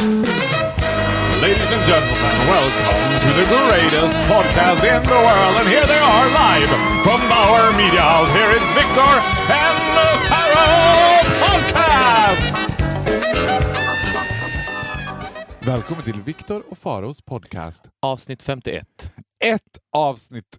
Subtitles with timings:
[0.00, 5.56] Ladies and gentlemen, welcome to the greatest podcast in the world.
[5.60, 6.68] And here they are live
[7.04, 8.32] from Bauer Media House.
[8.32, 9.12] Here is Victor
[9.62, 12.54] and the Pharaoh Podcast!
[15.60, 17.84] Välkommen till Victor och Faros podcast.
[18.02, 19.12] Avsnitt 51.
[19.44, 19.62] Ett
[19.96, 20.58] avsnitt...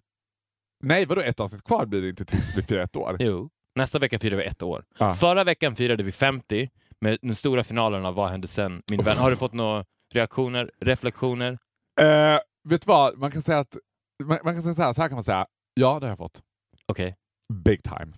[0.82, 3.16] Nej, vadå ett avsnitt kvar blir det inte tills vi firar ett år?
[3.20, 3.48] Jo.
[3.74, 4.84] Nästa vecka firar vi ett år.
[4.98, 5.14] Ja.
[5.14, 6.68] Förra veckan firade vi 50
[7.02, 8.82] med den stora finalen av Vad hände sen?
[8.90, 9.18] Min vän.
[9.18, 11.58] Har du fått några reaktioner, reflektioner?
[12.00, 13.18] Eh, vet du vad?
[13.18, 13.76] Man kan säga att...
[14.24, 15.46] Man, man kan säga så här, så här kan man säga.
[15.74, 16.42] Ja, det har jag fått.
[16.86, 17.16] Okej.
[17.64, 18.12] Big time.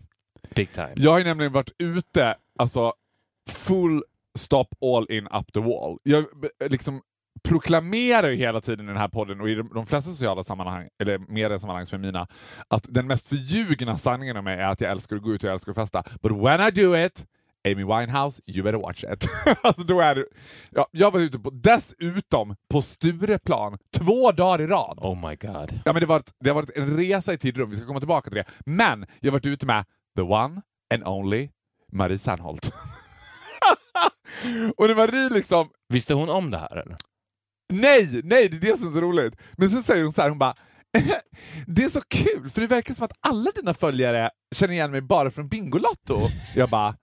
[0.54, 0.92] Big time.
[0.96, 2.92] Jag har ju nämligen varit ute, alltså
[3.50, 4.02] full
[4.38, 5.98] stop all in up the wall.
[6.02, 7.00] Jag eh, liksom
[7.42, 10.88] proklamerar ju hela tiden i den här podden och i de, de flesta sociala sammanhang,
[11.02, 12.26] eller mediesammanhang som är mina,
[12.68, 15.48] att den mest förljugna sanningen om mig är att jag älskar att gå ut och
[15.48, 16.02] jag älskar att festa.
[16.22, 17.26] But when I do it,
[17.68, 19.28] Amy Winehouse, you better watch it.
[19.62, 20.24] alltså då är det,
[20.70, 24.98] ja, jag var ute på, dessutom på Stureplan två dagar i rad.
[25.02, 25.80] Oh my god.
[25.84, 27.86] Ja, men det, var ett, det har varit en resa i tid rum, vi ska
[27.86, 28.44] komma tillbaka till det.
[28.66, 29.84] Men jag har varit ute med
[30.16, 30.62] the one
[30.94, 31.48] and only
[31.92, 32.72] Marie Serneholt.
[34.76, 36.96] och när Marie liksom, Visste hon om det här eller?
[37.72, 39.36] nej, nej, det är det som är så roligt.
[39.56, 40.54] Men så säger hon så här, hon bara,
[41.66, 45.00] det är så kul för det verkar som att alla dina följare känner igen mig
[45.00, 46.28] bara från Bingolotto.
[46.56, 46.94] Jag bara,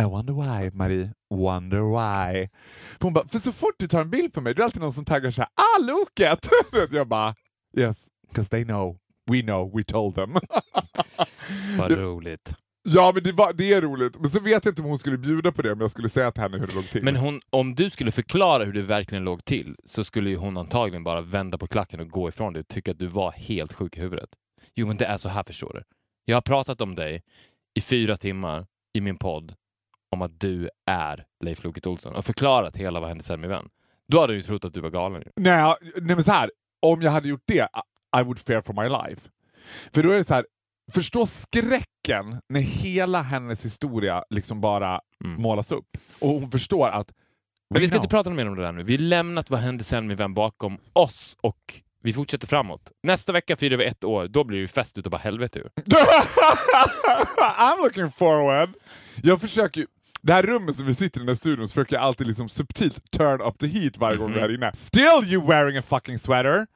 [0.00, 1.10] I wonder why, Marie.
[1.30, 2.48] Wonder why.
[2.98, 4.82] För hon bara, för så fort du tar en bild på mig, det är alltid
[4.82, 6.48] någon som taggar såhär, ah Loket!
[6.90, 7.34] jag bara,
[7.76, 8.96] yes, because they know.
[9.30, 10.32] We know, we told them.
[11.78, 12.54] Vad roligt.
[12.82, 14.20] ja, men det, var, det är roligt.
[14.20, 16.32] Men så vet jag inte om hon skulle bjuda på det om jag skulle säga
[16.32, 17.04] till henne hur det låg till.
[17.04, 21.04] Men hon, om du skulle förklara hur det verkligen låg till så skulle hon antagligen
[21.04, 23.96] bara vända på klacken och gå ifrån dig och tycka att du var helt sjuk
[23.96, 24.30] i huvudet.
[24.74, 25.82] Jo, men det är så här förstår du.
[26.24, 27.22] Jag har pratat om dig
[27.74, 29.54] i fyra timmar i min podd
[30.12, 33.68] om att du är Leif Loket Olsson och förklarat hela vad hände sen med vän.
[34.08, 35.22] Då hade du ju trott att du var galen.
[35.26, 35.30] ju.
[35.36, 36.50] Nej, nej men så här.
[36.86, 37.68] om jag hade gjort det,
[38.20, 39.30] I- would fear for my life.
[39.94, 40.44] För då är det så här,
[40.94, 45.42] förstå skräcken när hela hennes historia liksom bara Mm.
[45.42, 45.86] målas upp.
[46.20, 47.12] Och hon förstår att...
[47.70, 48.04] Men vi ska know.
[48.04, 48.82] inte prata mer om det där nu.
[48.82, 52.92] Vi har lämnat vad hände sen med vem bakom oss och vi fortsätter framåt.
[53.02, 54.26] Nästa vecka firar vi ett år.
[54.28, 55.70] Då blir det fest utav bara helvete ur.
[57.58, 58.70] I'm looking forward!
[59.22, 59.86] Jag försöker ju...
[60.22, 62.48] Det här rummet som vi sitter i den här studion så försöker jag alltid liksom
[62.48, 64.72] subtilt turn up the heat varje gång vi är här inne.
[64.74, 66.66] Still you wearing a fucking sweater!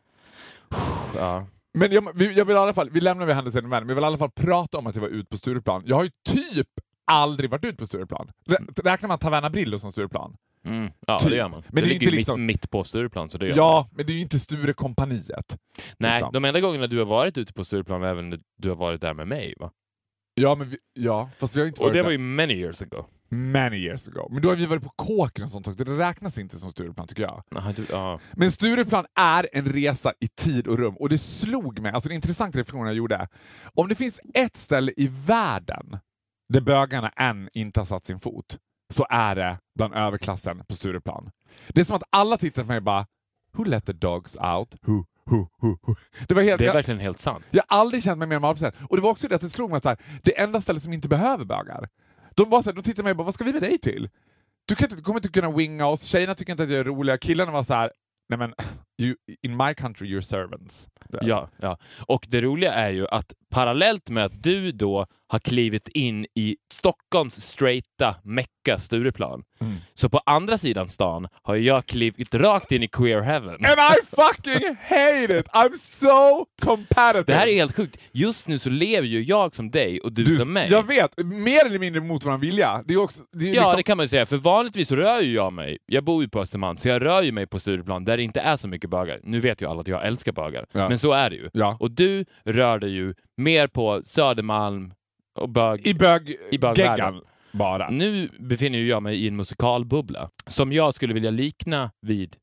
[1.16, 1.46] Ja.
[1.78, 4.06] Men jag, jag vill i alla fall, vi lämnar vid händelsen men jag vill i
[4.06, 5.82] alla fall prata om att jag var ute på Stureplan.
[5.86, 6.68] Jag har ju typ
[7.06, 8.30] aldrig varit ute på Stureplan.
[8.48, 10.36] Rä- Räknar man Taverna Brillo som Stureplan?
[10.66, 10.90] Mm.
[11.06, 11.30] Ja, Typ.
[11.30, 11.62] det gör man.
[11.68, 13.56] Men det, det är ligger inte ju liksom- mitt, mitt på Stureplan, så det gör
[13.56, 15.56] Ja, men det är ju inte Sturekompaniet.
[15.98, 16.32] Nej, liksom.
[16.32, 19.14] de enda gångerna du har varit ute på Stureplan är även du har varit där
[19.14, 19.54] med mig.
[19.60, 19.70] Va?
[20.34, 22.54] Ja, men vi, ja, fast vi har inte Och varit det där var ju many
[22.54, 23.04] years ago.
[23.34, 24.28] Many years ago.
[24.30, 25.84] Men då har vi varit på Kåken och sånt också.
[25.84, 27.42] Det räknas inte som Stureplan tycker jag.
[27.50, 28.20] Jaha, du, ja.
[28.32, 32.14] Men Stureplan är en resa i tid och rum och det slog mig, alltså en
[32.14, 33.28] intressant reflektion jag gjorde.
[33.74, 35.98] Om det finns ett ställe i världen
[36.48, 38.58] där bögarna än inte har satt sin fot,
[38.92, 41.30] så är det bland överklassen på Stureplan.
[41.68, 43.06] Det är som att alla tittar på mig och bara
[43.56, 45.04] “Who let the dogs out?” who.
[46.28, 46.58] Det var helt...
[46.58, 47.44] Det är jag, verkligen helt sant.
[47.50, 48.74] jag har aldrig känt mig mer malplacerad.
[48.88, 50.82] Och det var också det att det slog mig att så här, det enda stället
[50.82, 51.88] som inte behöver bögar.
[52.34, 53.78] De, var så här, de tittade på mig och bara “Vad ska vi med dig
[53.78, 54.08] till?”
[54.66, 56.84] Du, kan inte, du kommer inte kunna winga oss, tjejerna tycker inte att jag är
[56.84, 57.90] roliga, killarna var så här
[58.28, 58.54] Nej men,
[58.98, 60.88] you, in my country you're servants.
[61.22, 61.78] Ja, ja.
[62.06, 66.56] Och det roliga är ju att parallellt med att du då har klivit in i
[66.72, 69.76] Stockholms straighta mecka Stureplan, Mm.
[69.94, 73.50] så på andra sidan stan har jag klivit rakt in i queer heaven.
[73.54, 75.46] And I fucking hate it!
[75.48, 77.24] I'm so competitive!
[77.26, 77.98] Det här är helt sjukt.
[78.12, 80.68] Just nu så lever ju jag som dig och du, du, som mig.
[80.70, 82.82] Jag vet, mer eller mindre mot vår vilja.
[82.86, 84.26] Det är också, det är Ja, liksom, det kan man ju säga.
[84.26, 85.78] För vanligtvis rör ju jag mig.
[85.86, 88.40] Jag bor ju på Östermalm, så jag rör ju mig på Stureplan där det inte
[88.40, 89.20] är så mycket bögar.
[89.22, 90.88] Nu vet ju alla att jag älskar bögar, Ja.
[90.88, 91.50] men så är det ju.
[91.52, 91.76] Ja.
[91.80, 94.94] Och du rör dig ju mer på Södermalm
[95.38, 95.86] och bög...
[95.86, 96.36] I bög...
[96.50, 97.20] I bögvärlden.
[97.52, 97.90] bara.
[97.90, 102.36] Nu befinner jag mig i en musikalbubbla som jag skulle vilja likna vid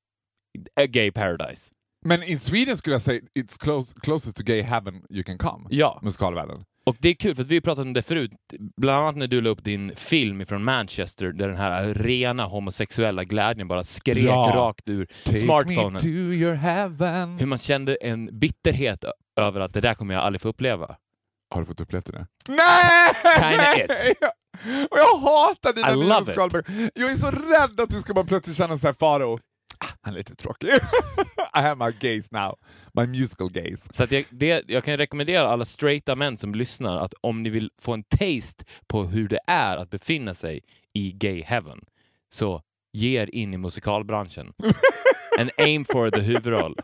[0.75, 1.71] A Gay Paradise.
[2.06, 5.68] Men in Sweden skulle jag säga it's close, closest to gay heaven you can come.
[5.69, 6.63] Ja, Musikalvärlden.
[6.86, 8.31] Och det är kul för att vi har pratat om det förut,
[8.78, 13.24] bland annat när du la upp din film från Manchester där den här rena homosexuella
[13.24, 14.51] glädjen bara skrek Ja.
[14.56, 15.94] rakt ur Take smartphonen.
[15.94, 17.39] me to your heaven.
[17.39, 19.04] Hur man kände en bitterhet
[19.39, 20.95] över att det där kommer jag aldrig få uppleva.
[21.54, 22.25] Har du fått uppleva det?
[22.48, 23.10] Nej!
[23.39, 24.12] Kinda is.
[24.92, 26.22] Och jag hatar dina it.
[26.25, 26.89] musikalböcker.
[26.95, 29.39] Jag är så rädd att du ska bara plötsligt känna så här Faro.
[30.01, 30.69] Han är lite tråkig.
[31.56, 32.56] I have my gaze now.
[32.94, 33.88] My musical gaze.
[33.89, 37.69] Så jag, det, jag kan rekommendera alla straighta män som lyssnar att om ni vill
[37.81, 40.63] få en taste på hur det är att befinna sig
[40.94, 41.80] i gay heaven,
[42.30, 42.62] så
[42.94, 44.54] ge er in i musikalbranschen.
[45.39, 46.75] And aim for the huvudroll.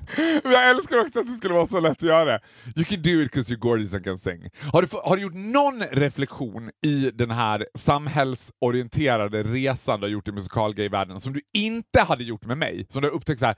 [0.44, 2.40] Jag älskar också att det skulle vara så lätt att göra.
[2.76, 4.50] You can do it because you're gorgeous and can sing.
[4.74, 10.28] Har du, har du gjort någon reflektion i den här samhällsorienterade resan du har gjort
[10.28, 12.86] i musikalgayvärlden som du inte hade gjort med mig?
[12.90, 13.56] Som du har upptäckt så här.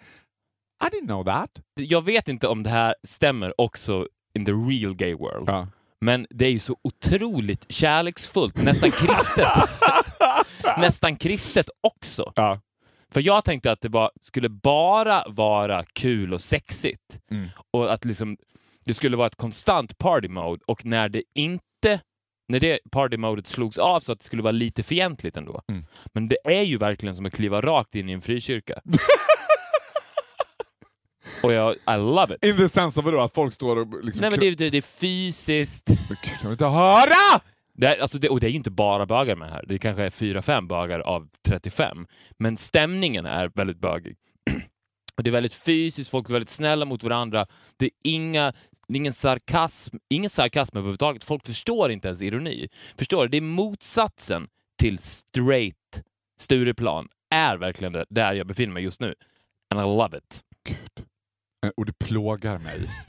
[0.83, 1.50] I didn't know that.
[1.75, 5.50] Jag vet inte om det här stämmer också in the real gay world.
[5.50, 5.68] Ja.
[6.01, 9.47] Men det är ju så otroligt kärleksfullt, nästan kristet.
[10.77, 12.31] nästan kristet också.
[12.36, 12.59] Ja.
[13.13, 17.19] För jag tänkte att det bara, skulle bara vara kul och sexigt.
[17.31, 17.50] Mm.
[17.71, 18.38] Och att liksom,
[18.85, 22.01] det skulle vara ett konstant party mode och när det inte
[22.50, 25.61] när det party-modet slogs av så att det skulle vara lite fientligt ändå.
[25.69, 25.85] Mm.
[26.13, 28.73] Men det är ju verkligen som att kliva rakt in i en frikyrka.
[31.44, 32.45] och jag, I love it.
[32.45, 34.21] In the sense of vadå, att folk står och liksom...
[34.21, 35.88] Nej men det, det, det är fysiskt.
[35.88, 37.41] Gud, jag vill inte höra!
[37.79, 39.65] Det är, alltså det, och det är inte bara bögar med här.
[39.67, 42.07] Det kanske är fyra fem bögar av 35.
[42.37, 44.17] Men stämningen är väldigt bögig.
[45.17, 47.45] Och det är väldigt fysiskt, folk är väldigt snälla mot varandra.
[47.77, 48.53] Det är inga,
[48.93, 51.23] ingen sarkasm, ingen sarkasm överhuvudtaget.
[51.23, 52.67] Folk förstår inte ens ironi.
[52.97, 53.29] Förstår du?
[53.29, 54.47] Det är motsatsen
[54.79, 56.03] till straight
[56.39, 57.07] Stureplan.
[57.35, 59.15] Är verkligen där jag befinner mig just nu.
[59.73, 60.41] And I love it.
[60.67, 61.05] Gud.
[61.65, 62.79] Eh, Och det plågar mig.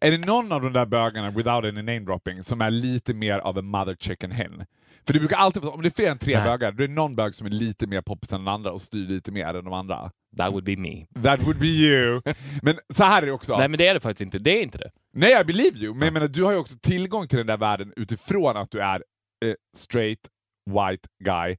[0.00, 3.38] Är det någon av de där bögarna, without any name dropping, som är lite mer
[3.38, 4.66] av en mother chicken hen?
[5.06, 6.44] För det brukar alltid vara om det är fler än tre Nej.
[6.44, 8.82] bögar, då är det någon bög som är lite mer poppis än den andra och
[8.82, 10.10] styr lite mer än de andra.
[10.36, 11.06] That would be me.
[11.22, 12.22] That would be you!
[12.62, 13.58] Men så här är det också.
[13.58, 14.38] Nej men det är det faktiskt inte.
[14.38, 14.90] Det är inte det.
[15.16, 15.94] Nej, I believe you.
[15.94, 18.80] Men jag menar, du har ju också tillgång till den där världen utifrån att du
[18.80, 19.02] är
[19.44, 20.20] eh, straight,
[20.66, 21.56] white guy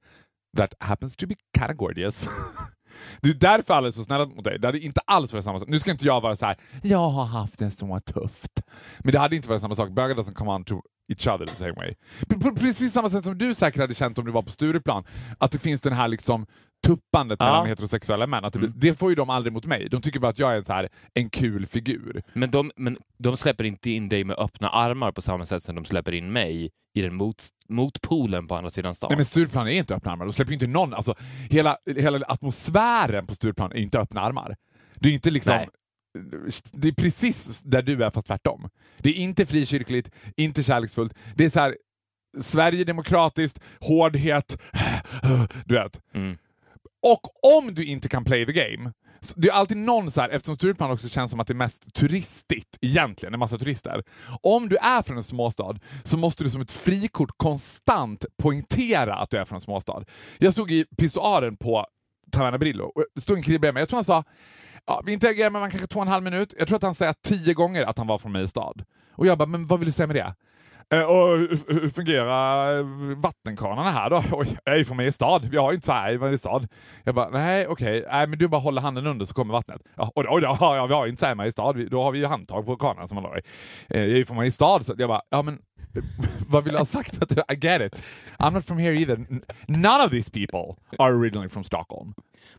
[0.57, 2.27] that happens to be kind of gorgeous.
[3.21, 4.59] Det är därför alla är så snälla mot dig.
[4.59, 5.67] Det hade inte alls varit samma sak.
[5.69, 6.57] Nu ska inte jag vara så här.
[6.83, 8.61] jag har haft det så tufft.
[8.99, 9.89] Men det hade inte varit samma sak.
[9.89, 10.75] Bögar doesn't come on to
[11.09, 11.93] each other the same way.
[12.29, 15.03] P- precis samma sätt som du säkert hade känt om du var på Stureplan.
[15.37, 16.45] Att det finns den här liksom
[16.85, 17.45] tuppandet Ja.
[17.45, 18.45] mellan heterosexuella män.
[18.45, 19.87] Att det, blir- det får ju de aldrig mot mig.
[19.91, 22.23] De tycker bara att jag är så här, en kul figur.
[22.33, 25.75] Men de, men de släpper inte in dig med öppna armar på samma sätt som
[25.75, 29.07] de släpper in mig i den mot, motpolen på andra sidan stan.
[29.09, 31.15] Nej men Stureplan är inte öppna armar, de släpper inte någon, alltså
[31.49, 34.55] hela, hela atmosfären på Stureplan är inte öppna armar.
[34.95, 35.55] Det är inte liksom...
[35.55, 35.69] Nej.
[36.71, 38.69] Det är precis där du är fast tvärtom.
[38.97, 41.13] Det är inte frikyrkligt, inte kärleksfullt.
[41.35, 41.75] Det är så här
[42.39, 44.61] Sverigedemokratiskt, hårdhet,
[45.65, 46.01] du vet.
[46.13, 46.37] Mm.
[47.13, 48.91] Och om du inte kan play the game,
[49.35, 51.93] det är alltid någon så här, eftersom Stureplan också känns som att det är mest
[51.93, 54.03] turistigt egentligen, en massa turister.
[54.41, 59.29] Om du är från en småstad så måste du som ett frikort konstant poängtera att
[59.29, 60.03] du är från en småstad.
[60.37, 61.85] Jag stod i pissoaren på
[62.31, 64.23] Taverna Brillo och det stod en kille bredvid mig, jag tror han sa
[64.87, 66.53] Ja, vi interagerade med varandra kanske två och en halv minut.
[66.57, 68.73] Jag tror att han säger tio gånger att han var från Mariestad.
[69.11, 70.35] Och jag bara, men vad vill du säga med det?
[70.89, 71.37] Eh, och
[71.67, 72.83] hur, fungerar
[73.21, 74.23] vattenkranarna här då?
[74.31, 75.39] Oj, jag är ju från Mariestad.
[75.39, 76.67] Vi har ju inte så här i Mariestad.
[77.03, 79.81] Jag bara, nej okej, nej men du bara håller handen under så kommer vattnet.
[79.95, 81.73] Ja, och, och, ja, ja, vi har ju inte så här i Mariestad.
[81.73, 83.41] Då har vi ju handtag på kranarna som man har i.
[83.89, 85.59] Eh, jag är ju från Mariestad, så jag bara, ja men
[86.47, 87.31] vad vill du ha sagt?
[87.51, 88.03] I get it.
[88.39, 89.17] I'm not from here either.
[89.67, 92.13] None of these people are originally from Stockholm.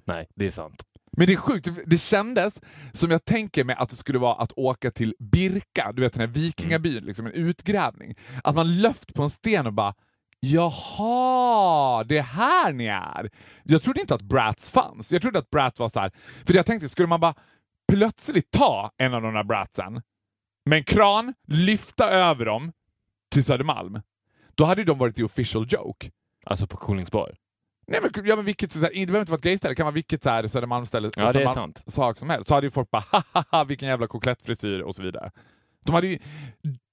[0.05, 0.83] Nej, det är sant.
[1.17, 2.61] Men det är sjukt, det kändes
[2.93, 6.21] som jag tänker mig att det skulle vara att åka till Birka, du vet den
[6.21, 8.15] här vikingabyn, liksom en utgrävning.
[8.45, 9.95] Att man löft på en sten och bara
[10.41, 13.31] Jaha, det är här ni är.
[13.65, 15.13] Jag trodde inte att Bratz fanns.
[15.13, 16.11] Jag trodde att Bratz var så här.
[16.47, 17.35] För jag tänkte, skulle man bara
[17.93, 20.03] plötsligt ta en av de där Bratsen
[20.67, 22.73] med en kran, lyfta över dem
[23.33, 24.01] till Södermalm,
[24.55, 26.11] då hade de varit the official joke.
[26.47, 27.35] Alltså på Kolingsborg.
[27.89, 29.87] Nej men, ja, men vilket, så här, det behöver inte vara ett gayställe, det kan
[29.87, 31.83] vara vilket så här, Södermalmsställe, Ja, det är sant.
[31.87, 32.49] sak som helst.
[32.49, 35.31] Så hade ju folk bara haha vilken jävla koklettfrisyr och så vidare.
[35.85, 36.19] De hade ju,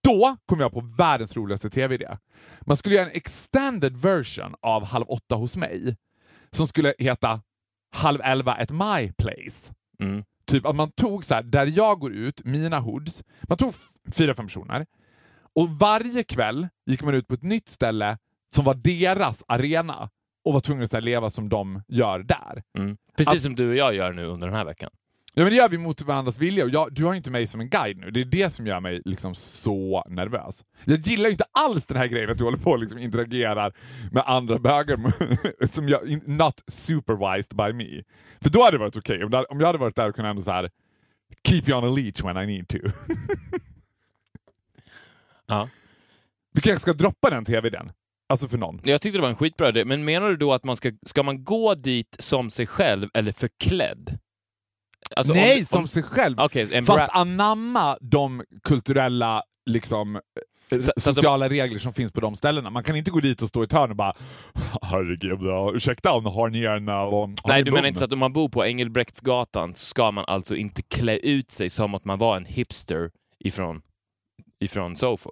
[0.04, 2.18] då kom jag på världens roligaste tv-idé.
[2.62, 5.96] Man skulle göra en extended version av Halv åtta hos mig
[6.52, 7.42] som skulle heta
[7.96, 9.74] Halv elva at my place.
[10.00, 10.24] Mm.
[10.48, 13.74] Typ att man tog så här, där jag går ut, mina hoods, man tog
[14.16, 14.86] fyra, fem personer
[15.56, 18.18] och varje kväll gick man ut på ett nytt ställe
[18.54, 20.10] som var deras arena
[20.46, 22.64] och var tvungna att så här, leva som de gör där.
[22.78, 22.98] Mm.
[23.18, 24.90] Precis Att- som du och jag gör nu under den här veckan.
[25.36, 27.62] Ja men det gör vi mot varandras vilja och jag, du har inte mig som
[27.62, 28.12] en guide nu.
[28.12, 30.66] Det är det som gör mig liksom så nervös.
[30.86, 33.74] Jag gillar ju inte alls den här grejen att du håller på och liksom interagerar
[34.12, 34.98] med andra bögar
[35.68, 38.04] som jag, not supervised by me.
[38.42, 39.24] För då hade det varit okej.
[39.24, 40.70] Om, det- om jag hade varit där och kunnat ändå så här
[41.48, 42.78] keep you on a leash when I need to.
[45.46, 45.70] Ja.
[46.56, 47.92] Du kanske ska droppa den tv-idén?
[48.34, 48.80] Alltså för någon.
[48.84, 51.24] Jag tyckte det var en skitbra idé, men menar du då att man ska, ska
[51.24, 54.20] man gå dit som sig själv eller förklädd?
[55.16, 56.38] Alltså, Nej, om, som om, sig själv.
[56.72, 60.22] En Fast anamma de kulturella liksom eh,
[60.80, 62.70] Så- att de- sociala regler som finns på de ställena.
[62.70, 64.14] Man kan inte gå dit och stå i ett hörn och bara
[64.82, 65.40] herregud,
[65.76, 66.88] ursäkta har ni en...
[66.88, 69.86] har Nej, ni du menar mun?" inte så att om man bor på Engelbrektsgatan så
[69.86, 73.82] ska man alltså inte klä ut sig som att man var en hipster ifrån,
[74.64, 75.32] ifrån Sofo?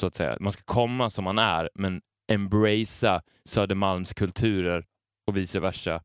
[0.00, 0.36] Så att säga.
[0.40, 2.00] Man ska komma som man är, men
[2.32, 4.84] embracea Södermalms kulturer
[5.26, 6.02] och vice versa.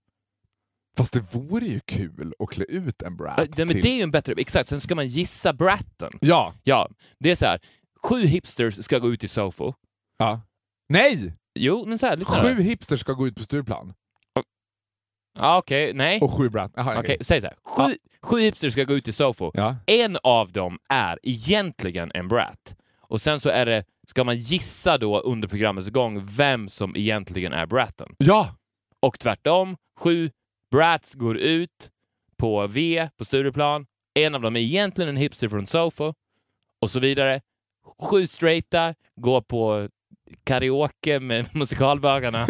[0.98, 3.82] Fast det vore ju kul att klä ut en brat Ja, men till...
[3.82, 4.34] det är ju en bättre...
[4.38, 6.12] Exakt, sen ska man gissa bratten.
[6.22, 7.60] Ja, Ja, det är så här.
[8.04, 9.74] Sju hipsters ska gå ut i Sofo.
[10.18, 10.42] ja.
[10.90, 11.34] Nej!
[11.60, 13.94] Jo, men så här, lyssna Sju hipsters ska gå ut på Stureplan.
[15.40, 16.20] Ja, okej, nej.
[16.22, 16.72] Och sju brat.
[16.76, 17.18] Jaha, Okej, okej.
[17.22, 17.56] säg så här.
[17.88, 19.52] Sju, sju hipsters ska gå ut i Sofo.
[19.54, 19.76] Ja.
[19.86, 22.76] En av dem är egentligen en brat.
[23.08, 27.54] Och sen så är det, ska man gissa då under programmets gång vem som egentligen
[27.54, 28.08] är bratten.
[28.18, 28.56] ja!
[29.02, 30.30] Och tvärtom, sju
[30.72, 31.90] brats går ut
[32.38, 33.86] på V på Stureplan.
[34.20, 36.14] En av dem är egentligen en hipster från Sofo
[36.82, 37.42] och så vidare.
[38.10, 39.90] Sju straighta går på
[40.44, 42.44] karaoke med musikalbögarna.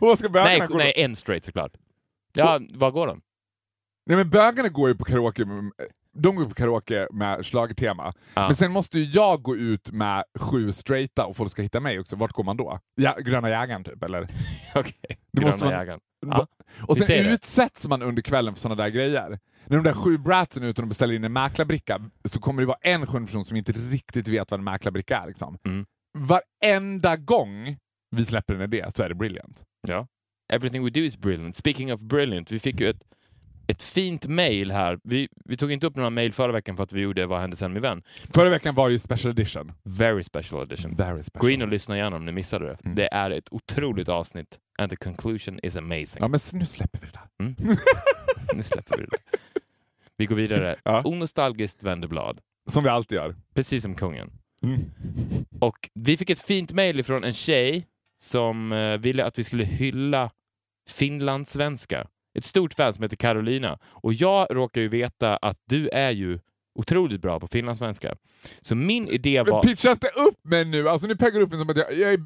[0.00, 1.72] och ska bögarna nej, gå nej, en straight såklart.
[2.34, 3.20] Ja, var går de?
[4.06, 5.44] Nej men bögarna går ju på karaoke,
[6.14, 8.12] de går på karaoke med schlagertema.
[8.34, 8.46] Ja.
[8.46, 11.98] Men sen måste ju jag gå ut med sju straighta och folk ska hitta mig
[12.00, 12.16] också.
[12.16, 12.78] Vart går man då?
[12.94, 14.22] Ja, gröna jägaren typ, eller?
[14.74, 14.94] Okej,
[15.32, 16.00] Det Gröna måste man- jägaren.
[16.26, 16.46] Ja,
[16.88, 17.30] och sen ser det.
[17.30, 19.38] utsätts man under kvällen för sådana där grejer.
[19.66, 22.66] När de där sju bratsen är ute och beställer in en mäklarbricka så kommer det
[22.66, 25.26] vara en sjunde person som inte riktigt vet vad en mäklarbricka är.
[25.26, 25.58] Liksom.
[25.66, 25.84] Mm.
[26.18, 27.76] Varenda gång
[28.16, 29.62] vi släpper en idé så är det brilliant.
[29.88, 30.06] Ja.
[30.52, 31.56] Everything we do is brilliant.
[31.56, 33.02] Speaking of brilliant, vi fick ju ett,
[33.66, 34.98] ett fint mail här.
[35.04, 37.56] Vi, vi tog inte upp några mail förra veckan för att vi gjorde Vad hände
[37.56, 38.02] sen med vän?
[38.34, 39.72] Förra veckan var det ju special edition.
[39.84, 40.96] Very special edition.
[40.96, 41.40] Very special.
[41.40, 42.76] Gå in och lyssna igen om ni missade det.
[42.84, 42.94] Mm.
[42.94, 46.18] Det är ett otroligt avsnitt and the conclusion is amazing.
[46.20, 47.46] Ja men nu släpper vi det där.
[47.46, 47.76] Mm.
[48.54, 49.18] nu släpper vi det.
[50.16, 50.74] Vi går vidare.
[50.84, 51.02] Ja.
[51.04, 52.40] Onostalgiskt vänderblad.
[52.70, 53.36] Som vi alltid gör.
[53.54, 54.30] Precis som kungen.
[54.62, 54.80] Mm.
[55.60, 57.86] Och vi fick ett fint mail från en tjej
[58.20, 60.30] som eh, ville att vi skulle hylla
[60.88, 62.06] finlandssvenska.
[62.34, 63.78] Ett stort fan som heter Carolina.
[63.84, 66.38] Och jag råkar ju veta att du är ju
[66.74, 68.14] otroligt bra på finlandssvenska.
[68.60, 69.62] Så min idé Men var...
[69.62, 70.88] pitcha inte upp mig nu!
[70.88, 72.20] Alltså nu peggar du upp mig som att jag, jag är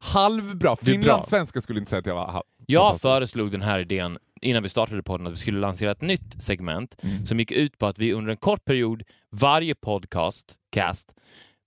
[0.00, 0.76] halvbra.
[0.76, 2.44] Finlandssvenska skulle inte säga att jag var halv.
[2.66, 6.42] Jag föreslog den här idén innan vi startade podden att vi skulle lansera ett nytt
[6.42, 7.26] segment Mm.
[7.26, 11.14] som gick ut på att vi under en kort period, varje podcast, cast,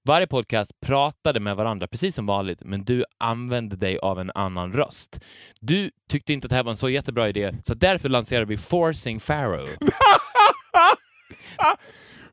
[0.07, 4.73] varje podcast pratade med varandra precis som vanligt, men du använde dig av en annan
[4.73, 5.19] röst.
[5.61, 8.57] Du tyckte inte att det här var en så jättebra idé, så därför lanserade vi
[8.57, 9.69] Forcing Pharaoh.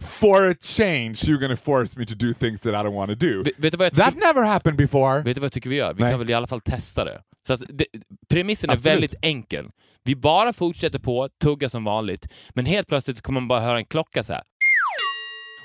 [0.00, 3.14] For a change you're gonna force me to do things that I don't want to
[3.26, 3.42] do.
[3.42, 5.22] Vet, vet, du vad jag That never happened before!
[5.22, 5.94] vet du vad jag tycker vi gör?
[5.94, 6.12] Vi Nej.
[6.12, 7.20] kan väl i alla fall testa det.
[7.46, 7.86] Så att det,
[8.28, 8.94] premissen är Absolut.
[8.94, 9.70] väldigt enkel.
[10.04, 13.84] Vi bara fortsätter på, tugga som vanligt, men helt plötsligt kommer man bara höra en
[13.84, 14.42] klocka så här.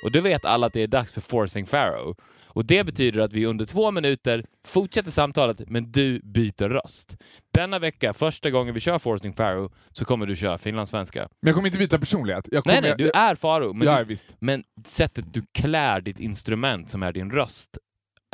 [0.03, 2.15] Och då vet alla att det är dags för Forcing Pharaoh.
[2.45, 7.17] Och det betyder att vi under två minuter fortsätter samtalet, men du byter röst.
[7.53, 11.19] Denna vecka, första gången vi kör Forcing Pharaoh, så kommer du köra finlandssvenska.
[11.19, 12.49] Men jag kommer inte byta personlighet.
[12.51, 14.35] Jag kommer, Nej, nej, du är Faro, men, ja, du, visst.
[14.39, 17.77] men sättet du klär ditt instrument, som är din röst,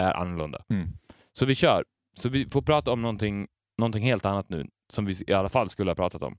[0.02, 0.62] är annorlunda.
[0.70, 0.88] Mm.
[1.34, 1.84] Så vi kör.
[2.18, 5.70] Så vi får prata om någonting, någonting helt annat nu, som vi i alla fall
[5.70, 6.38] skulle ha pratat om.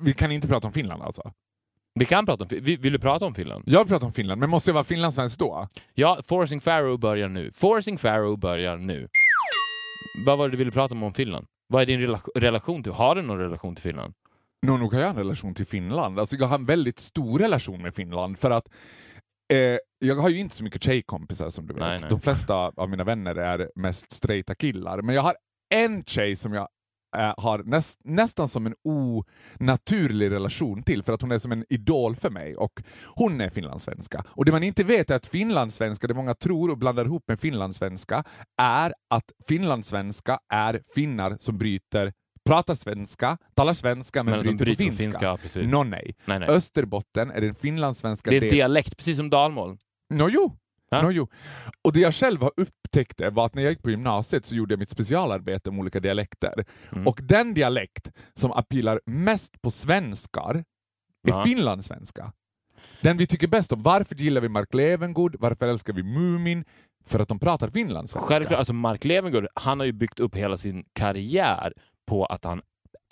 [0.00, 1.32] Vi kan inte prata om Finland alltså?
[1.94, 2.48] Vi kan prata om...
[2.50, 3.64] vi- Vill du prata om Finland?
[3.66, 5.68] Jag pratar om Finland, men måste jag vara finlandssvensk då?
[5.94, 7.50] Ja, Forcing Pharaoh börjar nu.
[7.52, 9.08] Forcing Pharaoh börjar nu.
[10.26, 11.46] Vad var det du ville prata om om Finland?
[11.68, 12.92] Vad är din rela- relation till...
[12.92, 14.14] Har du någon relation till Finland?
[14.66, 16.20] Nog nog har jag en relation till Finland.
[16.20, 18.68] Alltså jag har en väldigt stor relation med Finland för att
[19.52, 21.80] eh, jag har ju inte så mycket tjejkompisar som du vet.
[21.82, 22.10] Nej, nej.
[22.10, 25.02] De flesta av mina vänner är mest straighta killar.
[25.02, 25.34] Men jag har
[25.74, 26.68] en tjej som jag
[27.16, 28.74] eh, har näst, nästan som en
[29.60, 32.82] onaturlig relation till för att hon är som en idol för mig och
[33.14, 34.24] hon är finlandssvenska.
[34.28, 37.40] Och det man inte vet är att finlandssvenska, det många tror och blandar ihop med
[37.40, 38.24] finlandssvenska,
[38.62, 42.12] är att finlandssvenska är finnar som bryter
[42.44, 45.36] pratar svenska, talar svenska men, Men bryter, bryter på finska.
[45.36, 45.62] finska.
[45.70, 46.14] Nå nej.
[46.24, 46.48] Nej, nej.
[46.48, 48.56] Österbotten är den finlandssvenska Det är en delen.
[48.56, 49.76] dialekt, precis som dalmål.
[50.14, 50.56] Nå jo.
[50.92, 51.02] Ja.
[51.02, 51.28] Nå, jo.
[51.84, 54.72] Och det jag själv har upptäckt var att när jag gick på gymnasiet så gjorde
[54.72, 56.64] jag mitt specialarbete om olika dialekter.
[56.92, 57.06] Mm.
[57.06, 60.64] Och den dialekt som appilar mest på svenskar är
[61.30, 61.44] Ja.
[61.44, 62.32] finlandssvenska.
[63.00, 63.82] Den vi tycker bäst om.
[63.82, 65.36] Varför gillar vi Mark Levengood?
[65.38, 66.64] Varför älskar vi Mumin?
[67.06, 68.28] För att de pratar finlandssvenska.
[68.28, 71.72] Självklart, alltså Mark Levengood, han har ju byggt upp hela sin karriär
[72.06, 72.62] på att han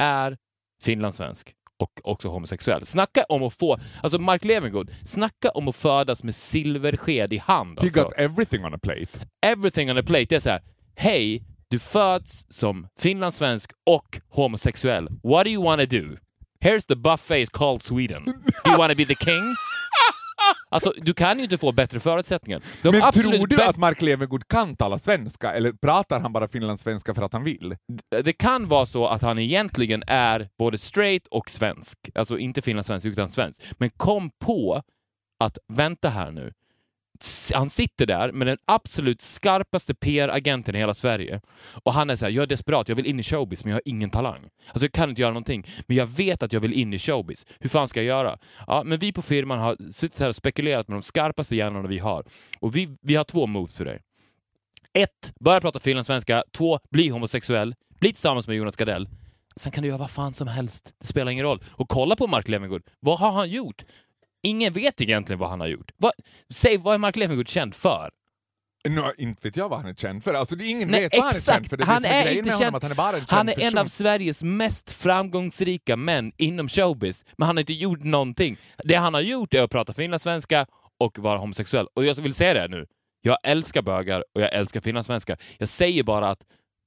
[0.03, 0.37] är
[0.83, 2.87] finlandssvensk och också homosexuell.
[2.87, 7.79] Snacka om att få, alltså Mark Levengood, snacka om att födas med silversked i hand.
[7.81, 8.03] He Alltså.
[8.03, 9.07] got everything on a plate.
[9.47, 10.61] Everything on a plate, det är så här,
[10.97, 15.09] hej, du föds som finlandssvensk och homosexuell.
[15.23, 16.17] What do you wanna do?
[16.65, 18.25] Here's the buffet called Sweden.
[18.65, 19.55] Do you wanna be the king?
[20.69, 22.63] Alltså, du kan ju inte få bättre förutsättningar.
[22.83, 27.15] De Men tror du att Mark Levengood kan tala svenska, eller pratar han bara finlandssvenska
[27.15, 27.77] för att han vill?
[28.25, 31.99] det kan vara så att han egentligen är både straight och svensk.
[32.15, 33.63] Alltså inte finlandssvensk utan svensk.
[33.79, 34.83] Men kom på
[35.41, 36.53] att, vänta här nu.
[37.55, 41.41] Han sitter där med den absolut skarpaste PR-agenten i hela Sverige.
[41.83, 43.77] Och han är så här, jag är desperat, jag vill in i showbiz men jag
[43.77, 44.49] har ingen talang.
[44.67, 45.67] Alltså jag kan inte göra någonting.
[45.87, 47.47] Men jag vet att jag vill in i showbiz.
[47.61, 48.39] Hur fan ska jag göra?
[48.67, 51.99] Ja, men vi på firman har suttit här och spekulerat med de skarpaste hjärnorna vi
[51.99, 52.25] har.
[52.61, 54.01] Och vi, vi har två moves för dig.
[54.99, 56.45] Ett, Börja prata finlandssvenska.
[56.53, 57.75] Två, Bli homosexuell.
[58.01, 59.09] Bli tillsammans med Jonas Gardell.
[59.57, 60.95] Sen kan du göra vad fan som helst.
[61.01, 61.63] Det spelar ingen roll.
[61.71, 62.83] Och kolla på Mark Levengood.
[63.01, 63.85] Vad har han gjort?
[64.43, 65.91] Ingen vet egentligen vad han har gjort.
[65.97, 66.13] Vad,
[66.53, 68.11] säg, vad är Mark Levengood känd för?
[68.89, 70.35] Nå, inte vet jag vad han är känd för.
[70.35, 71.77] Alltså, det är ingen Nej, vet vad han är känd för.
[71.77, 72.77] Det Han är, är inte med honom, känd.
[72.77, 76.69] att han är bara en känd Han är en av Sveriges mest framgångsrika män inom
[76.69, 78.57] showbiz, men han har inte gjort någonting.
[78.85, 80.67] Det han har gjort är att prata finlandssvenska
[81.01, 81.87] och vara homosexuell.
[81.95, 82.87] Och jag vill säga det nu.
[83.23, 85.37] Jag älskar bögar och jag älskar finlandssvenska.
[85.59, 86.41] Jag säger bara att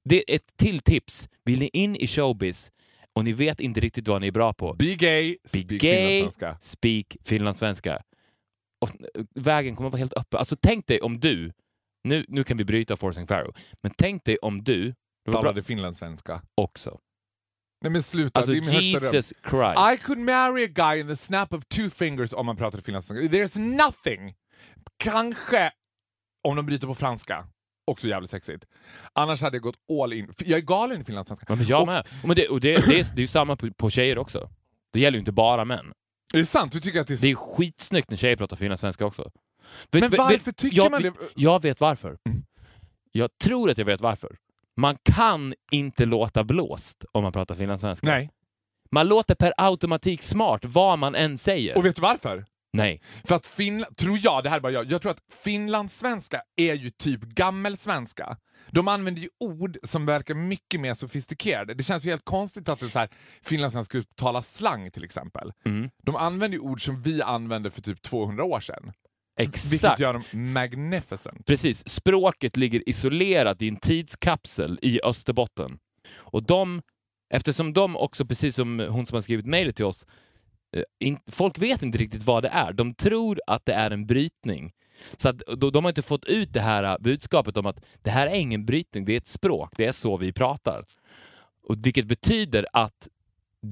[0.04, 1.28] det är ett till tips.
[1.44, 2.70] Vill ni in i showbiz
[3.16, 5.80] och ni vet inte riktigt vad ni är bra på, Be gay, Be speak gay,
[5.80, 6.56] finlandssvenska.
[6.60, 8.02] speak finlandssvenska.
[8.80, 8.90] Och
[9.34, 10.38] vägen kommer vara helt öppen.
[10.38, 11.52] Alltså tänk dig om du,
[12.04, 14.94] nu, nu kan vi bryta Forcing Pharaoh, men tänk dig om du
[15.32, 16.42] Talade finlandssvenska.
[16.54, 16.98] också.
[17.84, 18.80] Nej men sluta, Alltså det är min.
[18.82, 19.78] Jesus Christ.
[19.94, 23.36] I could marry a guy in the snap of two fingers om man pratade finlandssvenska.
[23.36, 24.34] There's nothing!
[24.98, 25.70] Kanske
[26.48, 27.46] om de bryter på franska.
[27.86, 28.64] Också jävligt sexigt.
[29.12, 30.32] Annars hade jag gått all in.
[30.38, 31.46] Jag är galen i finlandssvenska.
[31.48, 32.06] Ja, men jag Och- med.
[32.24, 34.50] Men det, och det, det, är, det är ju samma på, på tjejer också.
[34.92, 35.92] Det gäller ju inte bara män.
[36.34, 36.72] Är det sant?
[36.72, 39.30] Du tycker att det är Det är skitsnyggt när tjejer pratar finlandssvenska också.
[39.92, 41.08] Men vet- varför vet- tycker jag, man det?
[41.08, 41.20] Mm.
[41.34, 42.16] Jag vet varför.
[43.12, 44.36] Jag tror att jag vet varför.
[44.76, 48.06] Man kan inte låta blåst om man pratar finlandssvenska.
[48.06, 48.30] Nej.
[48.90, 51.76] Man låter per automatik smart vad man än säger.
[51.78, 52.44] Och vet du varför?
[52.74, 53.00] Nej.
[53.24, 56.74] För att Finland, tror jag, det här är bara jag, jag tror att finlandssvenska är
[56.74, 58.36] ju typ gammelsvenska.
[58.70, 61.74] De använder ju ord som verkar mycket mer sofistikerade.
[61.74, 63.08] Det känns ju helt konstigt att en så här
[63.42, 65.52] finlandssvenska uttalar slang till exempel.
[65.66, 65.90] Mm.
[66.02, 68.92] De använder ju ord som vi använde för typ 200 år sedan.
[69.38, 70.00] Vilket Exakt.
[70.00, 71.46] gör dem magnificent.
[71.46, 71.88] Precis.
[71.88, 75.78] Språket ligger isolerat i en tidskapsel i Österbotten.
[76.14, 76.82] Och de,
[77.34, 80.06] eftersom de också, precis som hon som har skrivit mejlet till oss,
[81.00, 82.72] in, folk vet inte riktigt vad det är.
[82.72, 84.72] De tror att det är en brytning.
[85.16, 88.10] Så att, de, de har inte fått ut det här eh, budskapet om att det
[88.10, 90.80] här är ingen brytning, det är ett språk, det är så vi pratar.
[91.68, 93.08] Och vilket betyder att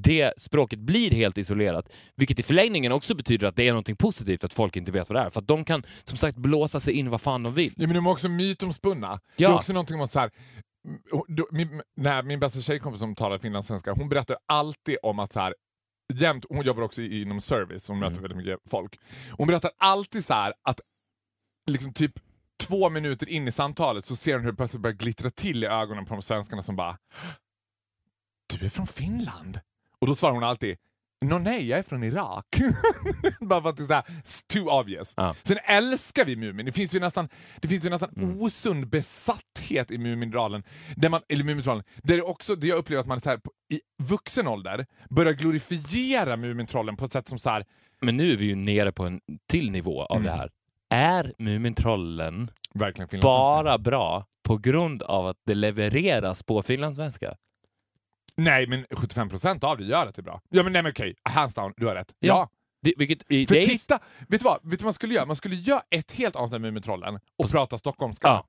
[0.05, 4.45] det språket blir helt isolerat, vilket i förlängningen också betyder att det är något positivt
[4.45, 5.31] att folk inte vet vad det är.
[5.31, 7.73] För att de kan som sagt blåsa sig in vad fan de vill.
[7.77, 9.21] Ja, men de är också mytomspunna.
[9.37, 9.51] Det Ja.
[9.51, 10.31] är också någonting om att så här,
[11.51, 15.55] min, nej, min bästa tjejkompis som talar finlandssvenska, hon berättar alltid om att så här,
[16.15, 19.01] jämt, hon jobbar också inom service, hon möter väldigt mycket folk.
[19.31, 20.81] Hon berättar alltid så här att
[21.71, 22.13] liksom typ
[22.67, 25.67] två minuter in i samtalet så ser hon hur det plötsligt börjar glittra till i
[25.67, 26.99] ögonen på de svenskarna som bara
[28.59, 29.61] Du är från Finland?
[30.01, 30.77] Och då svarar hon alltid
[31.23, 32.47] Nå nej, jag är från Irak.
[33.41, 34.05] Bara för att det är så här,
[34.47, 35.15] too obvious.
[35.17, 35.35] Ja.
[35.43, 36.67] Sen älskar vi Mumin.
[36.67, 37.29] Det finns ju nästan,
[37.61, 38.41] det finns ju nästan Mm.
[38.41, 40.63] osund besatthet i Mumindralen.
[40.97, 41.85] Där man, eller Mumintrollen.
[42.03, 43.39] Där det också, det jag upplever att man så här,
[43.73, 47.65] i vuxen ålder börjar glorifiera Mumintrollen på ett sätt som så här,
[48.03, 50.27] Men nu är vi ju nere på en till nivå av Mm.
[50.33, 50.51] det här.
[50.95, 52.51] Är Mumintrollen
[53.23, 57.35] bara bra på grund av att det levereras på finlandssvenska?
[58.37, 60.41] Nej, men 75% av det gör att det är bra.
[60.51, 62.15] Ja men nej men okej, hands down, du har rätt.
[62.19, 62.29] Ja.
[62.29, 62.49] Ja.
[62.83, 64.59] Det, vilket, i- För är, titta, vet du vad?
[64.63, 65.27] Vet du vad man skulle göra?
[65.27, 68.29] Man skulle göra ett helt avsnitt med Mumintrollen och prata stockholmska.
[68.29, 68.47] Ja.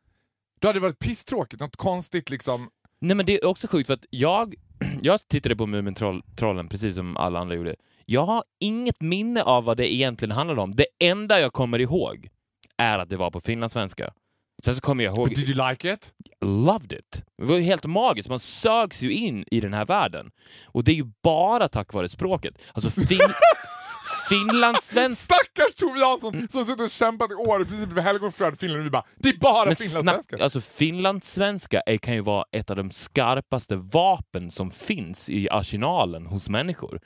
[0.62, 2.69] Då hade det varit pisstråkigt, något konstigt liksom.
[3.02, 4.56] Nej men det är också sjukt för att jag,
[5.02, 7.76] jag tittade på Mumintrollen precis som alla andra gjorde.
[8.06, 10.76] Jag har inget minne av vad det egentligen handlade om.
[10.76, 12.30] Det enda jag kommer ihåg
[12.78, 14.13] är att det var på finlandssvenska.
[14.65, 15.30] Sen så kommer jag ihåg...
[15.30, 16.13] Did you like it?
[16.41, 17.23] loved it.
[17.38, 18.30] Det var ju helt magiskt.
[18.30, 20.32] Man sögs ju in i den här världen.
[20.65, 22.54] Och det är ju bara tack vare språket.
[22.73, 23.19] Alltså fin...
[24.30, 25.36] finlandssvenska...
[25.36, 28.89] Stackars Tove Jansson som suttit och kämpat i år precis bredvid helgonförd Finland och vi
[28.89, 30.43] bara det är bara Men finlandssvenska.
[30.43, 36.26] alltså finlandssvenska är, kan ju vara ett av de skarpaste vapen som finns i arsenalen
[36.26, 37.02] hos människor.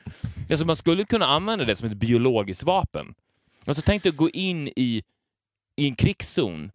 [0.50, 3.14] Alltså man skulle kunna använda det som ett biologiskt vapen.
[3.66, 5.04] Alltså tänk dig att gå in i,
[5.78, 6.72] i en krigszon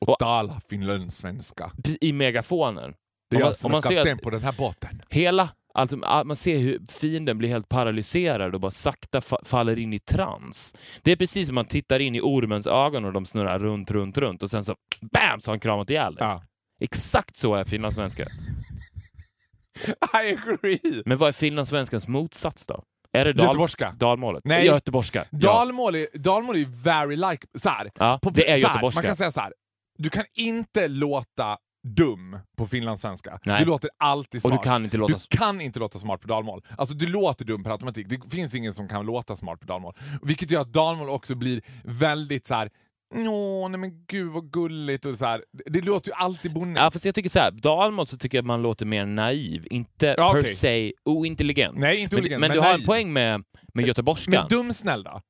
[0.00, 1.72] Och tala finlandssvenska.
[2.00, 2.94] i megafoner.
[3.30, 5.02] Det är jag som om är kapten på den här båten.
[5.08, 9.92] Hela, alltså, man ser hur fienden blir helt paralyserad och bara sakta fa faller in
[9.92, 10.74] i trans.
[11.02, 14.18] Det är precis som man tittar in i ormens ögon och de snurrar runt, runt,
[14.18, 15.40] runt och sen så BAM!
[15.40, 16.24] Så har han kramat ihjäl dig.
[16.24, 16.42] Ja.
[16.80, 18.24] Exakt så är finlandssvenska.
[20.14, 21.02] I agree!
[21.06, 22.82] Men vad är finlandssvenskans motsats då?
[23.12, 23.94] Är det dal, Göteborgska.
[23.98, 24.42] dalmålet?
[24.44, 24.66] Nej.
[24.66, 25.24] Göteborgska.
[25.30, 27.46] Dalmål är, dalmål är very like...
[27.58, 28.98] Så här, Ja, på, det är så här, göteborgska.
[28.98, 29.52] Man kan säga så här.
[29.98, 33.38] Du kan inte låta dum på finlandssvenska.
[33.44, 33.60] Nej.
[33.60, 34.62] Du låter alltid Och smart.
[34.62, 35.12] du kan inte låta...
[35.12, 36.62] Du kan inte låta smart på dalmål.
[36.78, 38.06] Alltså du låter dum per automatik.
[38.08, 39.94] Det finns ingen som kan låta smart på dalmål.
[40.22, 42.70] Vilket gör att dalmål också blir väldigt så här.
[43.14, 45.44] Åh, nej men gud vad gulligt och så här.
[45.66, 46.80] Det, låter ju alltid bonnigt.
[46.80, 49.66] Ja, fast jag tycker så här, dalmål så tycker jag att man låter mer naiv,
[49.70, 50.54] inte Ja, per okej.
[50.54, 51.78] se ointelligent.
[51.78, 52.86] nej, inte men, oligent, men, du har en naiv.
[52.86, 53.42] poäng med,
[53.74, 54.32] med göteborgskan.
[54.34, 55.20] Men dumsnäll då?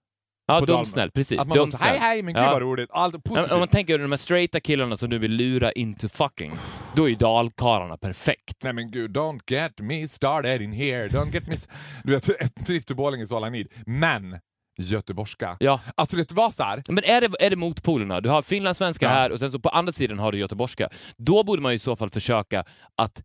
[0.46, 1.38] ja, dumsnäll, precis.
[1.40, 1.98] Att man så, hej Dumsnäll.
[1.98, 2.52] hej, men gud Ja.
[2.52, 2.90] vad roligt.
[2.92, 3.52] Allt positivt.
[3.52, 6.52] Om man tänker de här straighta killarna som du vill lura into fucking,
[6.94, 8.56] då är ju dalkarlarna perfekt.
[8.64, 11.56] Nej men gud, don't get me started in here, don't get me...
[12.04, 13.68] Du vet, ett trip to bowling is all I need.
[13.86, 14.38] Men,
[14.82, 15.56] göteborgska.
[15.60, 15.80] Ja.
[15.94, 16.82] Alltså det var så här.
[16.88, 18.20] Men är det, är det motpolerna?
[18.20, 19.10] Du har finlandssvenska Ja.
[19.12, 20.88] här och sen så på andra sidan har du göteborgska.
[21.16, 22.64] Då borde man ju i så fall försöka
[22.96, 23.22] att,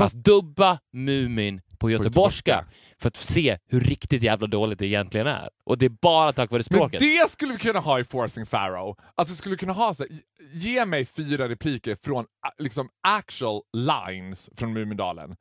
[0.00, 2.64] att dubba Mumin på göteborgska göteborgska.
[3.00, 5.48] för att se hur riktigt jävla dåligt det egentligen är.
[5.64, 7.00] Och det är bara tack vare Men språket.
[7.00, 8.96] det skulle vi kunna ha i Forcing Pharaoh.
[9.14, 10.10] Att vi skulle kunna ha så här,
[10.52, 12.24] ge mig fyra repliker från
[12.58, 15.36] liksom actual lines från Mumindalen.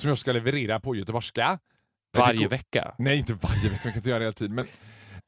[0.00, 1.58] Som jag ska leverera på göteborgska.
[2.16, 2.94] Varje vecka.
[2.98, 4.54] Nej, inte varje vecka, jag kan inte göra det hela tiden.
[4.54, 4.66] Men,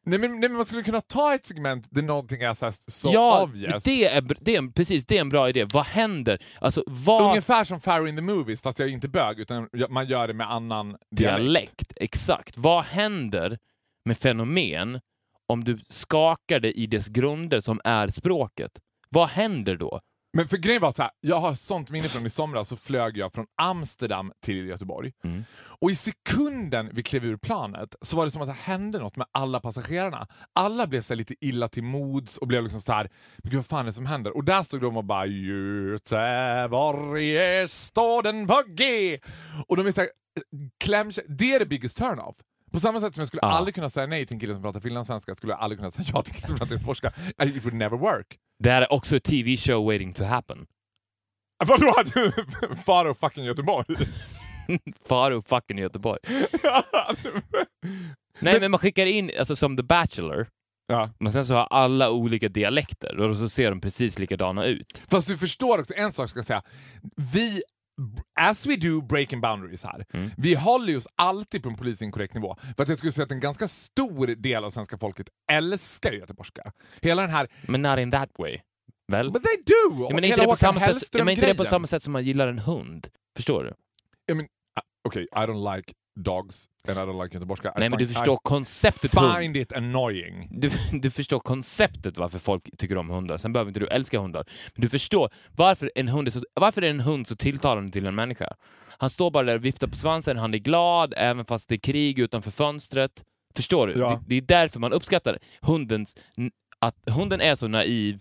[0.07, 3.11] nej, men, nej, men man skulle kunna ta ett segment där någonting är så, så
[3.13, 3.85] ja, obvious.
[3.85, 5.65] det är, det är, precis, det är en bra idé.
[5.65, 6.43] Vad händer?
[6.61, 7.29] Alltså, vad...
[7.29, 10.35] Ungefär som Pharaoh in the Movies, fast jag är inte bög, utan man gör det
[10.35, 11.43] med annan dialekt.
[11.43, 11.93] dialekt.
[11.97, 12.59] Exakt.
[12.59, 13.59] Vad händer
[14.05, 15.01] med fenomen
[15.49, 18.71] om du skakar det i dess grunder som är språket?
[19.09, 20.01] Vad händer då?
[20.33, 23.17] Men för grejen var så här, jag har sånt minne från i somras så flög
[23.17, 25.13] jag från Amsterdam till Göteborg.
[25.25, 25.45] Mm.
[25.81, 29.17] Och i sekunden vi klev ur planet så var det som att det hände något
[29.17, 30.29] med alla passagerarna.
[30.53, 33.67] Alla blev så lite illa till mods och blev liksom så här, men gud vad
[33.67, 34.37] fan är det som händer?
[34.37, 39.19] Och där stod de och bara Göteborg är staden på G.
[39.67, 40.11] Och de är så här,
[40.85, 42.37] kläm, det är the biggest turn-off.
[42.71, 43.49] På samma sätt som jag skulle Ja.
[43.49, 46.09] aldrig kunna säga nej till en kille som pratar finlandssvenska skulle jag aldrig kunna säga
[46.15, 47.13] ja till en kille som pratar göteborgska.
[47.45, 48.27] It would never work.
[48.63, 50.67] Det här är också ett TV-show waiting to happen.
[51.67, 51.95] Vadå?
[52.85, 53.97] Faro fucking Göteborg?
[55.09, 56.19] Faro fucking Göteborg.
[58.39, 60.47] Nej, men man skickar in, alltså som The Bachelor,
[60.89, 61.11] ja.
[61.19, 65.03] men sen så har alla olika dialekter och så ser de precis likadana ut.
[65.11, 66.63] Fast du förstår också, en sak ska jag säga.
[67.33, 67.63] Vi,
[68.41, 70.31] as we do breaking boundaries här, Mm.
[70.37, 72.57] vi håller oss alltid på en polisinkorrekt nivå.
[72.77, 76.73] För att jag skulle säga att en ganska stor del av svenska folket älskar göteborgska.
[77.03, 78.59] Hela den här, Men not in that way.
[79.13, 79.31] Väl?
[79.33, 80.07] but they do!
[80.09, 82.25] Ja, men inte det, på samma sätt, men inte det på samma sätt som man
[82.25, 83.09] gillar en hund?
[83.37, 83.71] Förstår du?
[84.33, 87.73] I mean, uh, Okej, I don't like dogs and I don't like göteborgska.
[87.77, 89.39] Nej, men du förstår konceptet hund.
[89.39, 90.49] I find it annoying.
[90.51, 93.37] Du, du förstår konceptet varför folk tycker om hundar.
[93.37, 94.45] Sen behöver inte du älska hundar.
[94.75, 98.07] Men du förstår varför en hund är så, varför är en hund så tilltalande till
[98.07, 98.55] en människa.
[98.99, 101.79] Han står bara där och viftar på svansen, han är glad även fast det är
[101.79, 103.25] krig utanför fönstret.
[103.57, 104.01] Förstår du?
[104.01, 104.11] Ja.
[104.11, 106.17] Det, det är därför man uppskattar hundens,
[106.79, 108.21] att hunden är så naiv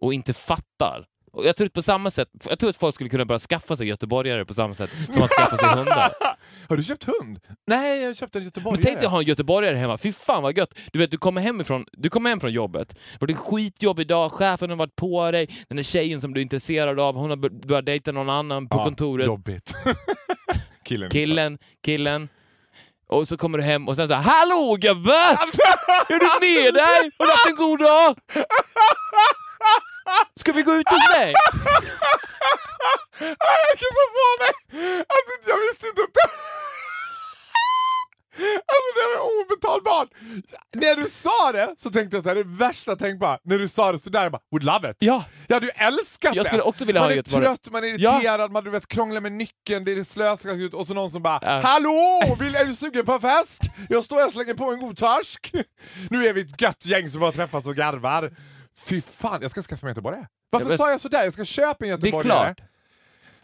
[0.00, 1.06] och inte fattar.
[1.32, 3.76] Och jag tror att på samma sätt, jag tror att folk skulle kunna börja skaffa
[3.76, 6.10] sig göteborgare på samma sätt som man skaffar sig hundar.
[6.68, 7.40] Har du köpt hund?
[7.66, 8.76] Nej, jag köpte en göteborgare.
[8.78, 9.98] Men tänk dig att ha en göteborgare hemma.
[9.98, 10.74] Fy fan vad gött!
[10.92, 12.88] Du vet, du kommer hem, ifrån, du kommer hem från jobbet.
[12.88, 16.40] Det var en skitjobb idag, chefen har varit på dig, den där tjejen som du
[16.40, 19.26] är intresserad av, hon har bör- börjat dejta någon annan på Ja, kontoret.
[19.26, 19.74] Jobbigt.
[20.84, 21.10] Killen.
[21.10, 22.28] Killen, killen.
[23.08, 25.12] Och så kommer du hem och sen så här, Hallå gubbe!
[26.08, 27.10] Är du med dig?
[27.18, 28.16] Har du haft en god dag?
[30.40, 31.34] Ska vi gå ut hos dig?
[33.18, 34.52] Jag kissar på mig!
[34.98, 36.28] Alltså jag visste inte att det...
[38.40, 40.08] Alltså det var obetalbart!
[40.74, 43.38] När du sa det så tänkte jag så här, det värsta tänkbara.
[43.44, 44.96] När du sa det sådär, jag bara would love it.
[44.98, 45.24] Ja.
[45.46, 46.48] Jag hade ju älskat Jag det!
[46.48, 48.14] skulle också vilja man ha är trött, man är Ja.
[48.16, 51.22] irriterad, man du vet, krånglar med nyckeln, det är slösigt ut och så någon som
[51.22, 51.60] bara Ja.
[51.64, 52.36] Hallå!
[52.40, 53.60] Vill, är du sugen på en fest?
[53.88, 55.52] Jag står här och slänger på en god torsk.
[56.10, 58.30] Nu är vi ett gött gäng som har träffats och garvar.
[58.78, 60.26] Fy fan, jag ska skaffa mig en göteborgare.
[60.50, 61.24] Varför Ja, men- sa jag sådär?
[61.24, 62.54] Jag ska köpa en Det är göteborgare.
[62.54, 62.60] klart.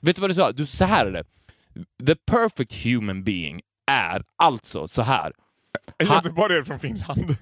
[0.03, 0.53] Vet du vad du sa?
[0.53, 1.25] Du, så här är det.
[2.07, 5.33] The perfect human being är alltså så här.
[5.99, 7.37] En göteborgare från Finland.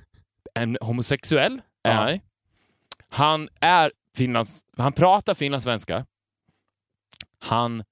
[0.55, 1.91] En homosexuell Ja.
[1.91, 2.21] är han.
[3.09, 6.07] Han är Finlands, han pratar finlandssvenska.
[7.39, 7.85] Han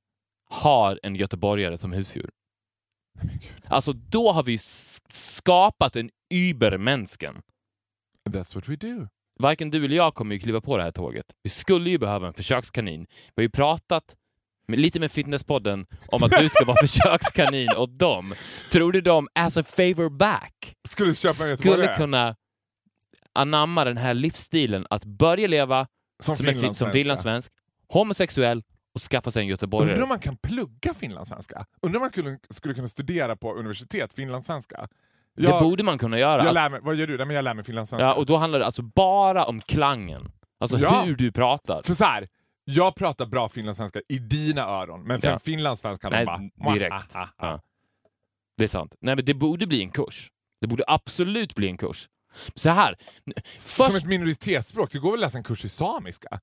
[0.51, 2.31] har en göteborgare som husdjur.
[3.69, 4.59] Alltså då har vi
[5.09, 7.43] skapat en übermännisken.
[8.31, 9.09] That's what we do.
[9.41, 11.27] Varken du eller jag kommer ju kliva på det här tåget.
[11.43, 13.07] Vi skulle ju behöva en försökskanin.
[13.11, 14.17] Vi har ju pratat
[14.69, 18.35] med, lite med Fitnesspodden om att du ska vara försökskanin åt dem.
[18.73, 22.37] Tror du de, as a favor back, Skulle skulle kunna
[23.35, 25.87] anamma den här livsstilen att börja leva
[26.23, 27.53] Som som, är fi- som finlandssvensk,
[27.89, 28.63] homosexuell
[28.95, 30.03] och skaffa sig en Undrar göteborgare.
[30.03, 31.67] om man kan plugga finlandssvenska?
[31.83, 34.89] Undrar om man skulle, skulle kunna studera på universitet finlandssvenska?
[35.35, 36.45] Jag, det borde man kunna göra.
[36.45, 37.17] jag lär mig, vad gör du?
[37.17, 38.05] Nej, men jag lär mig finlandssvenska.
[38.07, 40.33] ja, och då handlar det alltså bara om klangen.
[40.61, 41.03] Alltså Ja.
[41.07, 41.83] hur du pratar.
[41.85, 42.29] För så här,
[42.65, 45.35] jag pratar bra finlandssvenska i dina öron, men för Ja.
[45.35, 46.75] en finlandssvensk kan de bara...
[46.75, 47.17] direkt.
[47.17, 47.61] Ah, ah, ah.
[48.57, 48.95] Det är sant.
[49.01, 50.29] Nej, men det borde bli en kurs.
[50.61, 52.09] Det borde absolut bli en kurs.
[52.55, 52.97] Så här,
[53.59, 56.41] Som först, ett minoritetsspråk, det går väl att läsa en kurs i samiska?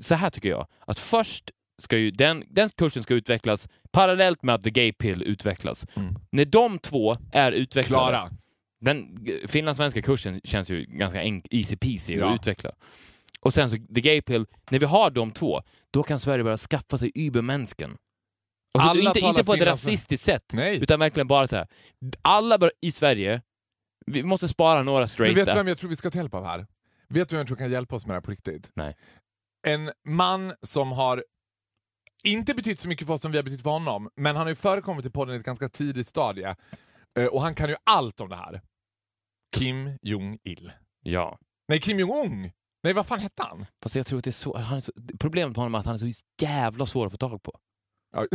[0.00, 0.66] så här tycker jag.
[0.86, 5.22] Att först ska ju den, den kursen ska utvecklas parallellt med att The Gay Pill
[5.22, 5.86] utvecklas.
[5.96, 6.14] Mm.
[6.32, 8.30] När de två är utvecklade, Klara.
[8.80, 12.28] den finlandssvenska kursen känns ju ganska easy peasy Ja.
[12.28, 12.70] att utveckla.
[13.40, 16.56] Och sen så The Gay Pill, när vi har de två, då kan Sverige börja
[16.56, 17.96] skaffa sig übermänsken.
[18.74, 20.82] Och så, Alla inte, inte på ett rasistiskt sätt, Nej.
[20.82, 21.66] utan verkligen bara så här.
[22.22, 23.42] Alla bör, i Sverige,
[24.06, 25.40] vi måste spara några Men straighta.
[25.40, 26.66] vet du vem jag tror vi ska ta hjälp av här?
[27.08, 28.70] Vet du vem jag tror kan hjälpa oss med det här på riktigt?
[28.74, 28.96] Nej.
[29.66, 31.24] En man som har
[32.24, 34.48] inte betytt så mycket för oss som vi har betytt för honom, men han har
[34.50, 36.56] ju förekommit i podden i ett ganska tidigt stadie.
[37.18, 38.60] Eh, Och han kan ju allt om det här.
[39.56, 40.72] Kim Jong-Il.
[41.02, 41.38] Ja.
[41.68, 42.50] Nej, Kim Jong-Un!
[42.82, 43.66] Nej, vad fan hette han?
[43.82, 45.86] Fast jag tror att det är så, han är så, problemet med honom är att
[45.86, 47.58] han är så jävla svår att få tag på.
[48.12, 48.18] Ja.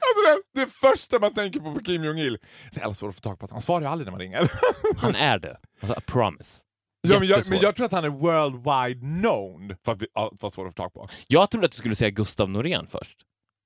[0.00, 0.20] alltså
[0.54, 2.38] det, det första man tänker på på Kim Jong-Il,
[2.72, 3.48] det är alla svårt att få tag på.
[3.50, 4.52] Han svarar ju aldrig när man ringer.
[4.96, 5.56] Han är det.
[5.80, 6.64] Alltså, I promise.
[7.08, 10.26] Ja, men, jag, men jag tror att han är worldwide known för att, bli, för
[10.26, 11.08] att vara svår att få tag på.
[11.28, 13.18] Jag trodde att du skulle säga Gustav Norén först.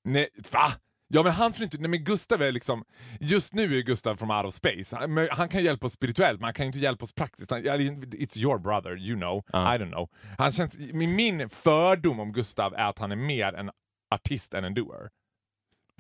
[0.09, 0.73] Nej, va?
[1.09, 2.85] Ja men han tror inte, nej men Gustav är liksom,
[3.20, 4.97] just nu är Gustav from out of space.
[4.97, 7.51] Han, han kan hjälpa oss spirituellt men han kan inte hjälpa oss praktiskt.
[7.51, 9.75] Han, it's your brother, you know, Ja.
[9.75, 10.09] I don't know.
[10.38, 13.70] Han känns, min fördom om Gustav är att han är mer en
[14.14, 15.11] artist än en doer.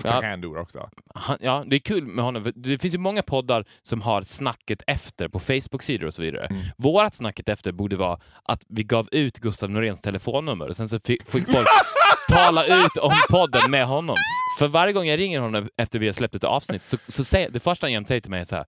[0.02, 0.36] Ja.
[0.36, 0.90] Doer också.
[1.14, 2.52] Han, ja, det är kul med honom.
[2.54, 6.46] Det finns ju många poddar som har snacket efter på Facebook-sidor och så vidare.
[6.46, 6.62] Mm.
[6.76, 10.98] Vårat snacket efter borde vara att vi gav ut Gustav Noréns telefonnummer och sen så
[11.00, 11.46] fick, folk
[12.28, 14.16] tala ut om podden med honom.
[14.58, 17.50] För varje gång jag ringer honom efter vi har släppt ett avsnitt så, så säger
[17.50, 18.64] det första han jämt säger till mig är så här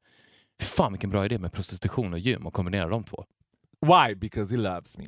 [0.61, 3.25] Fy fan vilken bra idé med prostitution och gym och kombinera de två.
[3.87, 4.15] Why?
[4.15, 5.07] Because he loves me.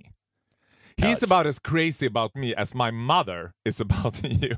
[0.97, 4.57] He's about as crazy about me as my mother is about you.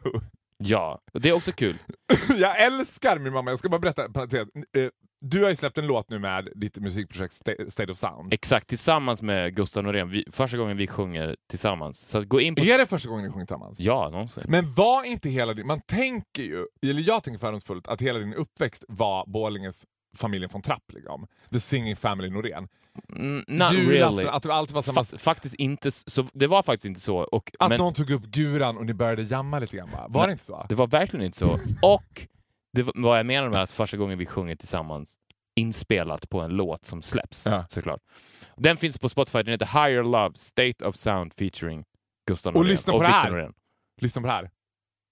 [0.63, 1.77] Ja, det är också kul.
[2.37, 3.51] jag älskar min mamma.
[3.51, 4.03] Jag ska bara berätta.
[4.05, 4.89] Eh,
[5.23, 8.33] Du har ju släppt en låt nu med ditt musikprojekt Sta- State of Sound.
[8.35, 10.09] Exakt, tillsammans med Gustav Norén.
[10.11, 11.99] Vi, första gången vi sjunger tillsammans.
[12.09, 12.63] Så gå in på...
[12.63, 13.81] Är det första gången ni sjunger tillsammans?
[13.81, 14.45] Ja, någonsin.
[14.49, 15.67] Men var inte hela din...
[15.67, 19.85] Man tänker ju, eller jag tänker fördomsfullt, att hela din uppväxt var Borlänges
[20.17, 20.93] familjen från Trapp.
[20.93, 21.27] Liksom.
[21.53, 22.69] The Singing Family Norén.
[23.17, 24.25] Mm, not Julafton, really.
[24.27, 25.03] att det alltid var samma...
[25.03, 26.27] Fa- faktiskt inte så.
[26.33, 27.17] Det var faktiskt inte så.
[27.17, 30.07] Och, Att men någon tog upp guran och ni började jamma lite grann va?
[30.09, 30.67] Var det inte så?
[30.69, 31.51] Det var verkligen inte så.
[31.83, 32.27] Och
[32.73, 35.15] det var, vad jag menar med att första gången vi sjunger tillsammans
[35.57, 37.65] inspelat på en låt som släpps, Ja.
[37.69, 38.01] såklart.
[38.57, 41.85] Den finns på Spotify, den heter Higher Love, State of Sound featuring
[42.29, 43.53] Gustav Och Norén lyssna på och det här.
[44.01, 44.51] Lyssna på det här.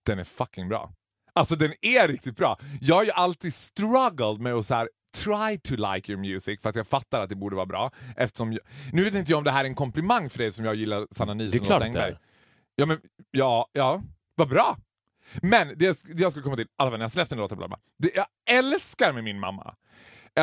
[0.07, 0.93] Den är fucking bra.
[1.39, 2.59] Alltså den är riktigt bra.
[2.81, 6.71] Jag har ju alltid struggled med att så här, try to like your music för
[6.71, 7.91] att jag fattar att det borde vara bra.
[8.17, 8.61] Eftersom jag,
[8.93, 11.07] nu vet inte jag om det här är en komplimang för dig som jag gillar
[11.11, 12.05] Sanna Nilsson och klart Lotta det är.
[12.05, 12.19] Engberg.
[12.75, 12.99] Ja, men,
[13.31, 14.03] ja, ja,
[14.35, 14.77] vad bra.
[15.43, 17.69] Men det jag, det jag skulle komma till, alla när jag släppte en låt, bla
[17.69, 19.75] bla, det jag älskar med min mamma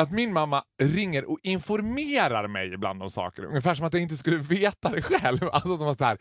[0.01, 3.45] att min mamma ringer och informerar mig ibland om saker.
[3.45, 5.39] Ungefär som att jag inte skulle veta det själv.
[5.51, 6.17] Alltså att hon, var så här,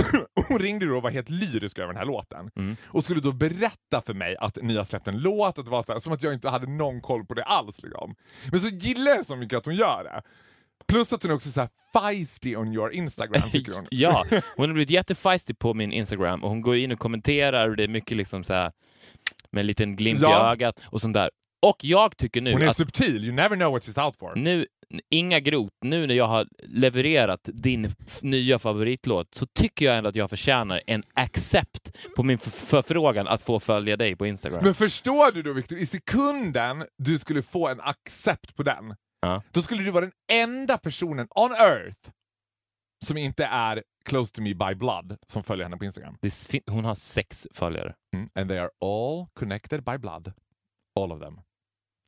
[0.48, 2.50] hon ringde då och var helt lyrisk över den här låten.
[2.56, 2.76] Mm.
[2.86, 5.58] Och skulle då berätta för mig att ni har släppt en låt.
[5.58, 7.82] Och det var så här, som att jag inte hade någon koll på det alls.
[7.82, 8.14] Liksom.
[8.50, 10.22] Men så gillar jag så mycket att hon gör det.
[10.88, 13.86] Plus att hon är också så här feisty on your Instagram tycker hon.
[13.90, 17.76] ja, hon har blivit jättefeisty på min Instagram och hon går in och kommenterar och
[17.76, 18.72] det är mycket liksom så här
[19.50, 20.52] med en liten glimt i Ja.
[20.52, 21.30] ögat och sånt där.
[21.66, 24.34] Och jag tycker nu Hon är att subtil, you never know what she's out for.
[24.36, 24.66] nu,
[25.10, 27.90] inga grot, nu när jag har levererat din
[28.22, 33.42] nya favoritlåt så tycker jag ändå att jag förtjänar en accept på min förfrågan att
[33.42, 34.64] få följa dig på Instagram.
[34.64, 39.42] Men förstår du då Victor, i sekunden du skulle få en accept på den, Ja.
[39.50, 42.10] då skulle du vara den enda personen on earth
[43.06, 46.16] som inte är close to me by blood som följer henne på Instagram.
[46.70, 47.94] Hon har sex följare.
[48.16, 48.28] Mm.
[48.34, 50.32] And they are all connected by blood.
[51.00, 51.34] All of them.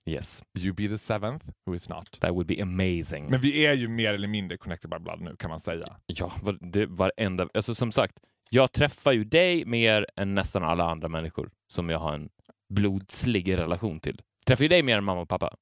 [0.07, 2.21] Yes, You be the seventh who is not.
[2.21, 3.31] that would be amazing.
[3.31, 5.97] Men vi är ju mer eller mindre connected by blood nu kan man säga.
[6.07, 7.49] Ja, var- det varenda...
[7.55, 8.19] Alltså som sagt,
[8.51, 12.29] jag träffar ju dig mer än nästan alla andra människor som jag har en
[12.75, 14.23] blodslig relation till.
[14.47, 15.57] Träffar ju dig mer än mamma och pappa.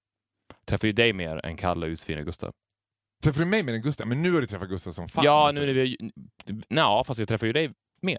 [0.66, 2.52] Träffar ju dig mer än Kalle, Josefin och Gustav.
[3.22, 4.06] Träffar du mig mer än Gustav?
[4.06, 5.24] Men nu har du träffat Gustav som fan.
[5.24, 5.60] ja, alltså.
[5.60, 5.96] nu när vi...
[6.68, 7.70] Nej, fast jag träffar ju dig
[8.02, 8.18] mer.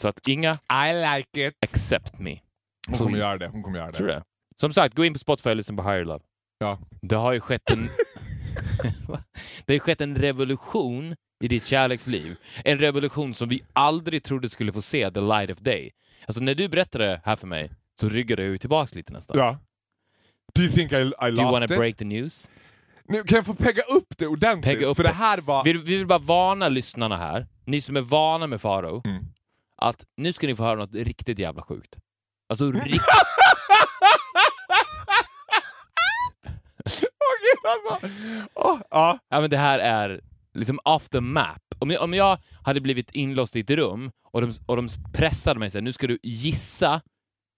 [0.00, 1.54] Så att inga I like it.
[1.60, 2.40] accept me.
[2.88, 3.48] Hon kommer göra det.
[3.48, 3.92] Hon kommer göra det.
[3.96, 4.24] Tror du det?
[4.60, 6.24] Som sagt, gå in på Spotify och lyssna på Higher Love.
[6.58, 6.78] Ja.
[7.02, 7.88] Det har ju skett en...
[9.66, 12.36] det har skett en revolution i ditt kärleksliv.
[12.64, 15.90] En revolution som vi aldrig trodde skulle få se the light of day.
[16.26, 19.38] Alltså när du berättade det här för mig, så ryggar du ju tillbaks lite nästan.
[19.38, 19.58] Ja.
[20.54, 21.68] Do you think I, I Do you lost wanna it?
[21.76, 22.50] break the news?
[23.08, 24.74] Nu, kan jag få pegga upp det ordentligt?
[24.74, 25.10] Pegga upp För det.
[25.12, 25.64] här var...
[25.64, 29.24] Vi, vi vill bara varna lyssnarna här, ni som är vana med Faro, Mm.
[29.76, 31.96] att nu ska ni få höra något riktigt jävla sjukt.
[32.48, 33.02] Alltså riktigt...
[36.86, 38.08] Åh gud alltså!
[38.54, 39.18] Åh, ja.
[39.28, 40.20] Ja, men det här är
[40.54, 41.62] liksom off the map.
[41.78, 45.60] Om jag, om jag hade blivit inlåst i ett rum och de, och de pressade
[45.60, 47.00] mig så här, nu ska du gissa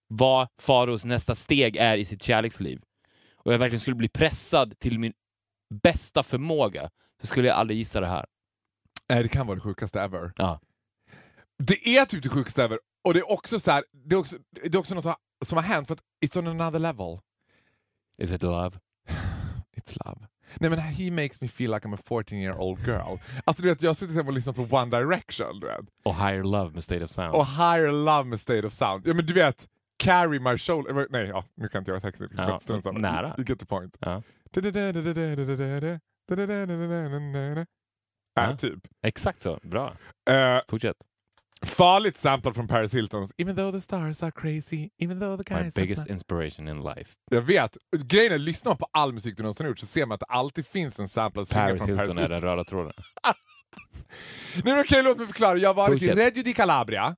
[0.08, 2.80] vad Faros nästa steg är i sitt kärleksliv.
[3.36, 5.12] Och jag verkligen skulle bli pressad till min
[5.82, 6.90] bästa förmåga,
[7.20, 8.26] så skulle jag aldrig gissa det här.
[9.08, 10.32] Nej, det kan vara det sjukaste ever.
[10.36, 10.60] Ja.
[11.58, 12.78] Det är typ det sjukaste ever.
[13.04, 15.62] Och det är också så här, det är också, det är också något som har
[15.62, 17.18] hänt för att it's on another level.
[18.18, 18.78] Is it love?
[19.78, 20.26] It's love.
[20.60, 23.18] Nej men he makes me feel like I'm a 14 year old girl.
[23.44, 25.80] Alltså du vet, jag har suttit hemma och lyssnat på One Direction, du vet.
[26.04, 27.34] Och higher love med State of Sound.
[27.34, 29.06] Och Higher Love med State of Sound.
[29.06, 31.06] Ja men du vet, Carry My Shoulder...
[31.10, 32.28] Nej, ja, nu kan inte jag texten.
[32.36, 33.34] Ja, nära.
[33.38, 33.96] You get the point.
[34.00, 34.22] Ja.
[38.34, 38.78] Ja, typ.
[39.02, 39.92] Exakt så, bra.
[40.30, 40.96] Eh, Fortsätt.
[41.62, 45.60] Farligt samplad från Paris Hiltons Even though the stars are crazy, even though the My
[45.62, 47.10] guys are biggest fly." inspiration in life.
[47.30, 47.76] Jag vet.
[48.04, 50.20] Grejen är, lyssnar man på all musik du någonsin har gjort så ser man att
[50.20, 52.40] det alltid finns en samplad Paris från Paris Hilton är Hilton.
[52.40, 52.92] den röda tråden.
[54.64, 55.58] Nej okej, låt mig förklara.
[55.58, 56.18] Jag har varit Fortsätt.
[56.18, 57.16] i Reggio di Calabria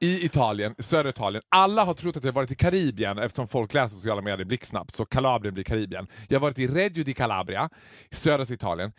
[0.00, 1.42] i Italien, södra Italien.
[1.48, 5.04] Alla har trott att jag varit i Karibien eftersom folk läser sociala medier blixtsnabbt, så
[5.04, 6.06] Kalabrien blir Karibien.
[6.28, 7.70] Jag har varit i Reggio di Calabria,
[8.10, 8.92] i södra Italien,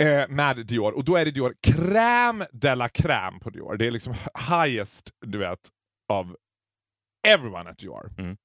[0.00, 0.92] eh, med Dior.
[0.92, 3.76] Och då är det Dior crème de la crème på Dior.
[3.76, 4.14] Det är liksom
[4.50, 5.68] highest, du vet,
[6.12, 6.36] av
[7.28, 8.12] everyone at Dior.
[8.18, 8.36] Mm.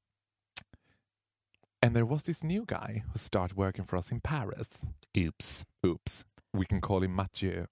[1.86, 4.82] And there was this new guy who started working for us in Paris.
[5.18, 5.66] Oops.
[5.88, 6.26] Oops.
[6.58, 7.66] We can call him Mathieu.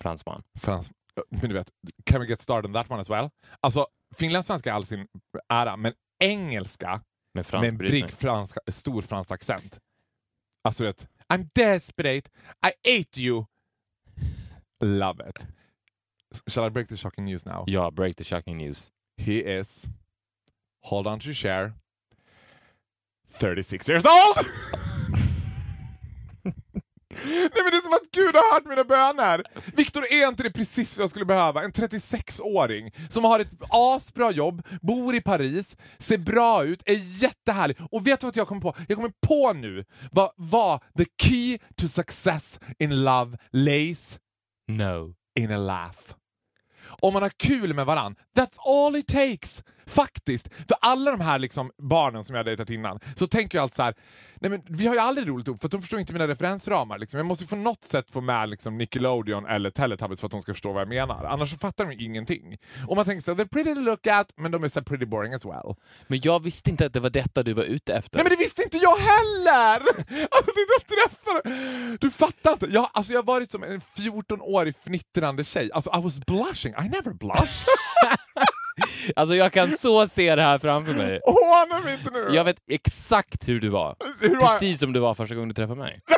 [0.00, 0.42] Fransman.
[0.58, 0.90] Frans,
[1.30, 1.70] men du vet,
[2.06, 3.30] can we get started on that one as well?
[3.60, 5.06] Alltså, finlandssvenska är all sin
[5.48, 7.00] ära, men engelska Med
[7.34, 8.08] med en fransk brytning.
[8.10, 9.78] fransk, stor fransk accent.
[10.62, 12.28] Alltså du vet, I'm desperate,
[12.62, 13.48] I ate you.
[14.80, 15.46] Love it.
[16.48, 17.64] Shall I break the shocking news now?
[17.66, 18.90] Ja, break the shocking news.
[19.16, 19.88] He is,
[20.82, 21.74] hold on to your chair,
[23.28, 24.38] 36 years old!
[27.24, 29.42] Nej men det är som att Gud har hört mina böner.
[29.76, 31.62] Viktor, är inte det precis vad jag skulle behöva?
[31.62, 37.76] En 36-åring som har ett asbra jobb, bor i Paris, ser bra ut, är jättehärlig.
[37.90, 38.74] Och vet du vad jag kom på?
[38.88, 44.18] Jag kommer på nu vad, vad the key to success in love lays
[44.68, 45.14] No.
[45.38, 45.98] in a laugh.
[47.00, 49.62] Om man har kul med varann, that's all it takes!
[49.88, 50.54] Faktiskt.
[50.54, 53.76] För alla de här liksom barnen som jag har dejtat innan, så tänker jag alltid
[53.76, 53.94] så här,
[54.40, 56.98] nej men vi har ju aldrig roligt ihop för de förstår inte mina referensramar.
[56.98, 57.18] Liksom.
[57.18, 60.42] Jag måste ju på något sätt få med liksom Nickelodeon eller Teletubbies för att de
[60.42, 61.24] ska förstå vad jag menar.
[61.24, 62.56] Annars så fattar de ju ingenting.
[62.86, 65.06] Och man tänker så här, they're pretty to look at, men de är så pretty
[65.06, 65.74] boring as well.
[66.06, 68.18] Men jag visste inte att det var detta du var ute efter.
[68.18, 69.76] Nej men det visste inte jag heller!
[70.36, 72.66] Alltså det jag träffar Du fattar inte.
[72.70, 75.70] Jag, alltså, jag har varit som en 14-årig fnittrande tjej.
[75.72, 76.72] Alltså I was blushing.
[76.72, 77.66] I never blush.
[79.16, 81.20] Alltså jag kan så se det här framför mig.
[81.24, 82.34] Håna mig inte nu!
[82.34, 83.96] Jag vet exakt hur du var.
[84.20, 84.46] Hur var?
[84.46, 86.00] Precis som du var första gången du träffade mig.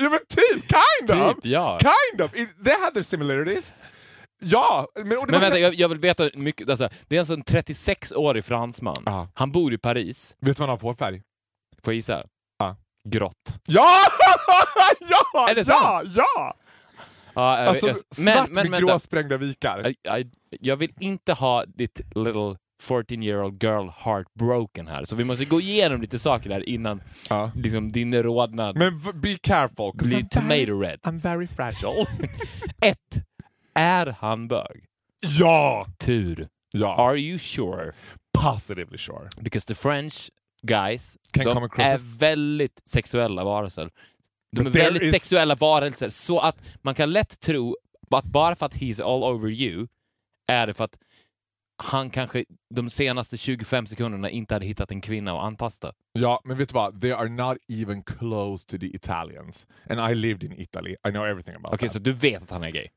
[0.00, 1.34] Ja men typ, kind of!
[1.34, 1.78] Typ, ja.
[1.80, 2.36] Kind of!
[2.36, 3.74] It, they have their similarities.
[4.40, 5.18] Ja, men...
[5.28, 6.70] Men vänta, jag, jag vill veta mycket.
[6.70, 9.02] Alltså, det är alltså en 36-årig fransman.
[9.06, 9.28] Ja.
[9.34, 10.36] Han bor i Paris.
[10.40, 11.22] Vet du vad han har för färg?
[11.84, 12.22] Får jag gissa?
[12.58, 12.76] Ja.
[13.04, 13.60] Grått.
[13.66, 14.00] Ja!
[15.00, 15.48] ja!
[15.50, 16.02] Är det ja!
[16.02, 16.12] sant?
[16.16, 16.54] Ja!
[17.38, 18.78] Ja, jag- Alltså jag- svart med vänta.
[18.80, 19.94] gråsprängda vikar.
[20.02, 25.04] Jag, jag, vill inte ha ditt little 14 year old girl heartbroken här.
[25.04, 27.50] Så vi måste gå igenom lite saker här innan Ja.
[27.54, 29.92] liksom, din rodnad Men be careful.
[29.94, 31.00] blir I'm very- tomato red.
[31.02, 32.06] I'm very fragile.
[32.82, 33.24] Ett.
[33.74, 34.84] Är han bög?
[35.38, 35.86] ja!
[35.98, 36.48] Tur.
[36.72, 36.96] Ja.
[36.96, 37.92] Are you sure?
[38.38, 39.28] Positively sure.
[39.40, 40.30] Because the French
[40.62, 43.90] guys, Can de är väldigt sexuella varelser.
[44.56, 47.76] De är väldigt is- sexuella varelser, så att man kan lätt tro
[48.10, 49.86] att bara för att he's all over you
[50.48, 50.98] är det för att
[51.82, 55.92] han kanske de senaste 25 sekunderna inte hade hittat en kvinna att antasta.
[56.12, 57.00] Ja, men vet du vad?
[57.00, 59.66] They are not even close to the Italians.
[59.90, 60.90] And I lived in Italy.
[61.08, 61.92] I know everything about Okej, that.
[61.92, 62.88] så du vet att han är gay?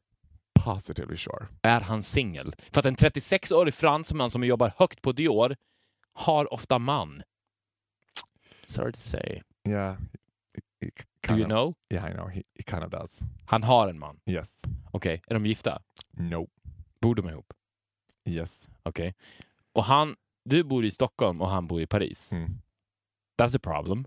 [0.65, 1.47] Positively sure.
[1.61, 2.53] Är han singel?
[2.71, 5.55] För att en 36-årig fransman som jobbar högt på Dior
[6.13, 7.21] har ofta man.
[8.65, 9.41] Sorry to say.
[9.67, 9.95] Yeah.
[11.27, 11.73] Do you of- know?
[11.93, 12.27] Yeah, I know.
[12.27, 13.19] He, he kind of does.
[13.45, 14.19] Han har en man.
[14.25, 14.61] Yes.
[14.91, 15.81] Okej, är de gifta?
[16.11, 16.47] No.
[17.01, 17.53] Bor de ihop?
[18.29, 18.69] Yes.
[18.83, 19.13] Okej.
[19.73, 20.15] Och han,
[20.45, 22.33] du bor i Stockholm och han bor i Paris.
[22.33, 22.49] Mm.
[23.41, 24.05] That's a problem.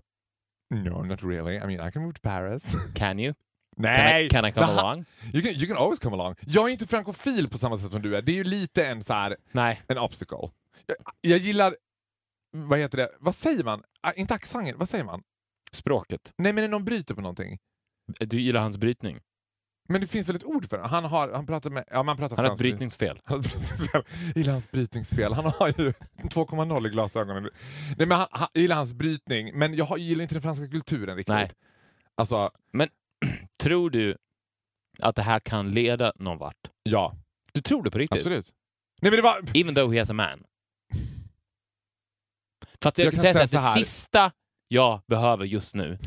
[0.69, 1.55] No, not really.
[1.55, 2.75] I mean, I can move to Paris.
[2.95, 3.33] Can you?
[3.77, 4.29] Nej!
[4.29, 5.05] Can I, can I come along?
[5.33, 6.35] You can, you can always come along.
[6.45, 8.21] Jag är inte frankofil på samma sätt som du är.
[8.21, 9.81] Det är ju lite en så här, Nej.
[9.87, 10.49] en obstacle.
[10.85, 11.75] Jag, jag gillar,
[12.51, 13.83] vad heter det, vad säger man?
[14.01, 15.23] Ah, inte accenten, vad säger man?
[15.71, 16.33] Språket.
[16.37, 17.57] Nej men när någon bryter på någonting.
[18.19, 19.19] Du gillar hans brytning.
[19.87, 20.87] Men det finns väl ett ord för det?
[20.87, 21.83] Han, har, han pratar med...
[21.91, 23.19] Ja, man pratar Han har ett brytningsfel.
[23.23, 24.03] Han har ett brytningsfel.
[24.35, 25.33] Gillar hans brytningsfel.
[25.33, 25.73] Han har ju
[26.23, 27.43] 2,0 i glasögonen.
[27.97, 31.35] Nej, men han, han, gillar hans brytning, men jag gillar inte den franska kulturen riktigt.
[31.35, 31.51] Nej.
[32.15, 32.51] Alltså,
[33.59, 34.17] Tror du
[34.99, 36.69] att det här kan leda någon vart?
[36.83, 37.15] ja.
[37.53, 38.17] Du tror det på riktigt?
[38.19, 38.53] Absolut.
[39.01, 39.35] Nej men det var...
[39.53, 40.43] Even though he has a man.
[42.81, 43.77] För att jag, Jag kan kan säga, säga så här.
[43.77, 44.31] det sista
[44.67, 45.97] jag behöver just nu,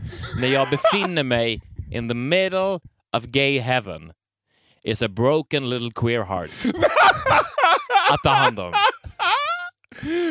[0.41, 2.81] när jag befinner mig in the middle
[3.17, 4.13] of gay heaven,
[4.83, 6.51] is a broken little queer heart.
[8.11, 8.73] att ta hand om.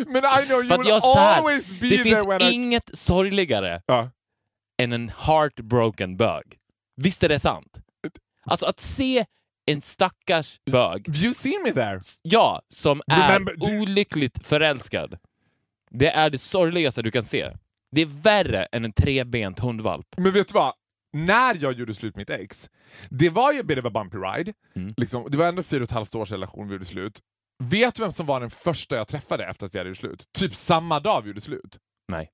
[0.08, 2.52] Men I know you will always be det there finns when I...
[2.52, 4.10] inget sorgligare Ja.
[4.78, 6.44] än en heartbroken bög.
[6.96, 7.78] Visst är det sant?
[8.46, 9.26] Alltså att se
[9.66, 12.00] en stackars bög, You seen me there.
[12.22, 15.18] ja, som är Remember, du- olyckligt förälskad.
[15.92, 17.52] Det är det sorgligaste du kan se.
[17.92, 20.08] Det är värre än en trebent hundvalp.
[20.18, 20.74] Men vet du vad?
[21.14, 22.70] När jag gjorde slut med mitt ex,
[23.10, 24.54] det var ju a bit of a bumpy ride.
[24.76, 24.94] Mm.
[24.98, 27.20] Liksom, det var ändå fyra och ett halvt års relation vi gjorde slut.
[27.64, 30.26] Vet du vem som var den första jag träffade efter att vi hade gjort slut?
[30.38, 31.78] Typ samma dag vi gjorde slut.
[32.12, 32.30] Nej.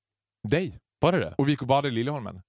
[0.48, 0.78] Dig.
[1.00, 1.34] Var det det?
[1.38, 2.40] Och vi gick och badade i Liljeholmen.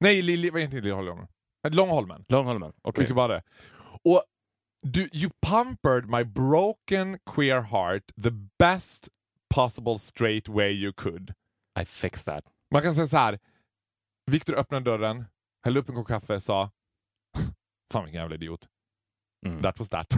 [0.00, 1.26] Nej, Lilje, heter inte Liljeholmen?
[1.68, 2.24] Långholmen.
[2.28, 2.72] Långholmen?
[2.74, 3.02] Vi Okej.
[3.02, 3.42] gick och badade.
[4.04, 4.24] Och
[4.82, 9.08] du, you pampered my broken queer heart the best
[9.54, 11.32] possible straight way you could.
[11.80, 12.44] I fixed that.
[12.72, 13.38] Man kan säga så här.
[14.30, 15.24] Viktor öppnade dörren,
[15.64, 16.70] hällde upp en kopp kaffe, sa
[17.92, 18.60] Fan vilken jävla idiot.
[19.46, 19.62] Mm.
[19.62, 20.12] That was that.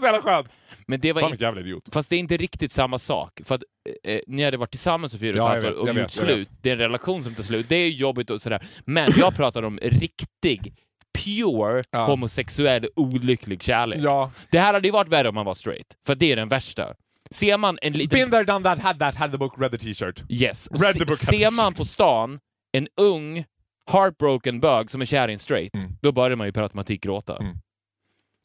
[0.02, 0.48] jävla skönt.
[0.86, 1.88] Men det var Fan vilken jävla idiot.
[1.92, 3.40] Fast det är inte riktigt samma sak.
[3.44, 3.62] För att
[4.04, 6.50] eh, ni hade varit tillsammans i fyra och Ja, år vet, och gjort vet, slut.
[6.62, 7.68] Det är en relation som tar slut.
[7.68, 8.66] Det är jobbigt och sådär.
[8.84, 10.74] Men jag pratar om riktig,
[11.18, 12.06] pure, Ja.
[12.06, 13.98] homosexuell, olycklig kärlek.
[14.02, 14.30] Ja.
[14.50, 15.96] Det här hade ju varit värre om man var straight.
[16.06, 16.94] För det är den värsta.
[17.34, 18.18] Ser man en liten...
[18.18, 20.22] Been there, done that, had that, had the book, read the t-shirt.
[20.28, 20.68] Yes.
[20.70, 21.18] Read the book.
[21.18, 22.40] ser man på stan
[22.72, 23.44] en ung,
[23.90, 25.92] heartbroken bög som är kär i en straight, Mm.
[26.02, 27.36] då börjar man ju per automatik gråta.
[27.36, 27.56] Mm.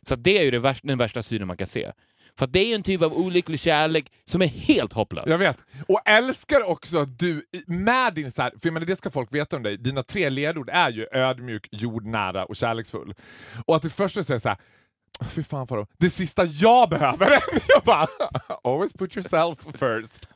[0.08, 1.92] Så det är ju det värsta, den värsta synen man kan se.
[2.40, 5.24] För det är en typ av olycklig kärlek som är helt hopplös.
[5.28, 5.58] Jag vet.
[5.88, 9.34] Och älskar också att du med din så här, för jag menar, det ska folk
[9.34, 13.14] veta om dig, dina tre ledord är ju ödmjuk, jordnära och kärleksfull.
[13.66, 14.58] Och att det första säger så här,
[15.30, 17.30] fy fan Faro, det sista jag behöver,
[17.68, 18.08] jag bara,
[18.64, 20.30] always put yourself first.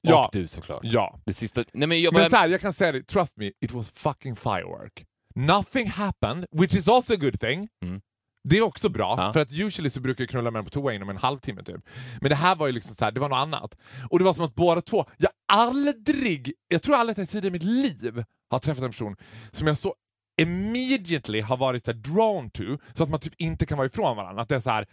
[0.00, 0.80] Ja, Och du såklart.
[0.82, 1.20] ja.
[1.26, 1.64] Det sista...
[1.72, 2.30] Nej men jag Men bara...
[2.30, 5.04] så här, jag kan säga det, trust me, it was fucking firework.
[5.34, 7.68] Nothing happened, which is also a good thing.
[7.84, 8.00] Mm.
[8.48, 9.32] Det är också bra, Ja.
[9.32, 11.80] för att usually så brukar jag knulla med dem på toa inom en halvtimme typ.
[12.20, 13.76] Men det här var ju liksom så här, det var något annat.
[14.10, 17.46] Och det var som att båda två, jag aldrig, jag tror aldrig att jag tidigare
[17.48, 19.16] i mitt liv har träffat en person
[19.50, 19.94] som jag så
[20.42, 22.62] immediately har varit så här drawn to,
[22.94, 24.42] så att man typ inte kan vara ifrån varandra.
[24.42, 24.86] Att det är så här,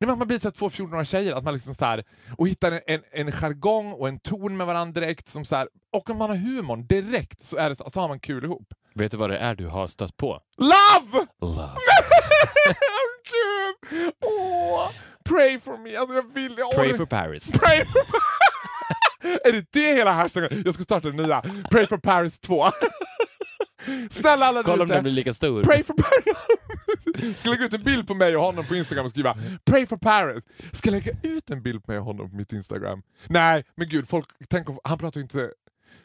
[0.00, 2.04] Nej, man blir så två 14-åriga tjejer, att man liksom så här,
[2.36, 5.28] och hittar en, en, en jargong och en ton med varandra direkt.
[5.28, 8.08] Som så här, och om man har humorn direkt så, är det så, så har
[8.08, 8.68] man kul ihop.
[8.94, 10.40] Vet du vad det är du har stött på?
[10.58, 11.26] Love!
[11.40, 11.72] Love.
[13.30, 14.12] Gud!
[14.24, 14.90] Åh,
[15.24, 15.96] pray for me!
[15.96, 16.54] Alltså jag vill...
[16.58, 17.52] Jag Pray for Paris.
[17.58, 18.00] Pray for
[19.48, 20.62] Är det det hela hashtaggen?
[20.64, 21.42] Jag ska starta den nya.
[21.70, 22.64] Pray for Paris 2.
[24.10, 25.62] Snälla alla Kolla om den blir lika stor.
[25.62, 26.36] Pray for Paris!
[27.38, 29.96] Ska lägga ut en bild på mig och honom på Instagram och skriva Pray for
[29.96, 30.44] Paris.
[30.72, 33.02] Ska lägga ut en bild på mig och honom på mitt Instagram?
[33.26, 35.50] Nej, men gud, folk, tänk om, han pratar ju inte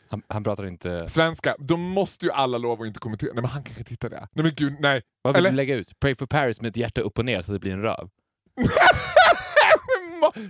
[0.09, 1.07] Han, han pratar inte...
[1.07, 1.55] svenska.
[1.59, 3.31] Då måste ju alla lov att inte kommentera.
[3.33, 4.27] Nej men han kanske tittar det.
[4.33, 5.01] Nej men gud, nej.
[5.21, 5.49] Vad vill Eller?
[5.49, 5.99] du lägga ut?
[5.99, 8.09] Pray for Paris med ett hjärta upp och ner så det blir en röv.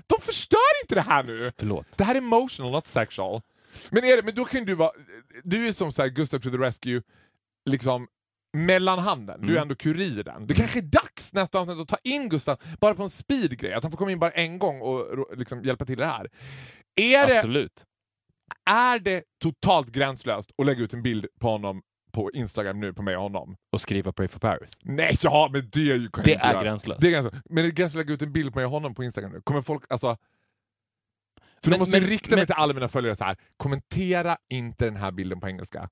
[0.08, 1.52] De förstör inte det här nu!
[1.60, 1.86] Förlåt.
[1.96, 3.42] Det här är emotional, not sexual.
[3.92, 4.92] Men, är det, men då kan du vara...
[5.44, 7.02] Du är som så här, Gustav to the rescue,
[7.70, 8.08] liksom
[8.58, 9.42] mellanhanden.
[9.42, 9.62] Du är Mm.
[9.62, 10.48] ändå kuriren.
[10.48, 13.74] Det kanske är dags nästa avsnitt att ta in Gustav bara på en speedgrej.
[13.74, 16.30] Att han får komma in bara en gång och liksom, hjälpa till det här.
[16.96, 17.84] Är det, Absolut.
[18.70, 23.02] är det totalt gränslöst att lägga ut en bild på honom på Instagram nu på
[23.02, 23.56] mig och honom?
[23.72, 24.78] Och skriva Pray for Paris.
[24.82, 27.02] Nej, ja, men det är ju Det är gränslöst.
[27.02, 27.46] Det är gränslöst.
[27.50, 29.32] Men det är gränslöst att lägga ut en bild på mig och honom på Instagram
[29.32, 29.42] nu.
[29.42, 30.18] Kommer folk, alltså...
[31.64, 33.38] För Men- då måste jag men- rikta mig men- till alla mina följare så här.
[33.58, 35.90] kommentera inte den här bilden på engelska.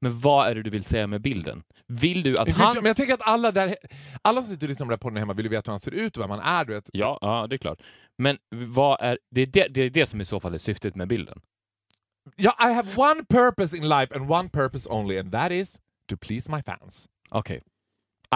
[0.00, 1.62] Men vad är det du vill säga med bilden?
[1.86, 3.76] Vill du att jag, Men jag tänker att alla där,
[4.22, 5.80] alla som sitter och lyssnar på den här podden hemma vill ju veta hur han
[5.80, 6.64] ser ut och vem han är.
[6.64, 6.90] Du vet.
[6.92, 7.82] Ja, ja, det är klart.
[8.18, 9.18] Men vad är...
[9.30, 11.40] Det är det, det är det som i så fall är syftet med bilden.
[12.36, 16.16] Ja, I have one purpose in life and one purpose only and that is to
[16.16, 17.08] please my fans.
[17.30, 17.62] Okej.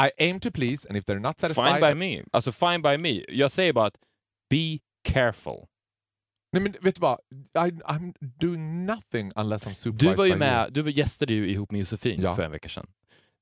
[0.07, 1.75] I aim to please and if they're not satisfied...
[1.81, 2.23] Fine by me.
[2.33, 3.25] Alltså fine by me.
[3.29, 3.99] Jag säger bara att
[4.51, 4.79] be
[5.13, 5.67] careful.
[6.55, 7.19] Nej men vet du vad?
[7.55, 11.51] I, I'm doing nothing unless I'm supervised Du var ju med, du var gästade ju
[11.51, 12.35] ihop med Josefin Ja.
[12.35, 12.87] för en vecka sedan.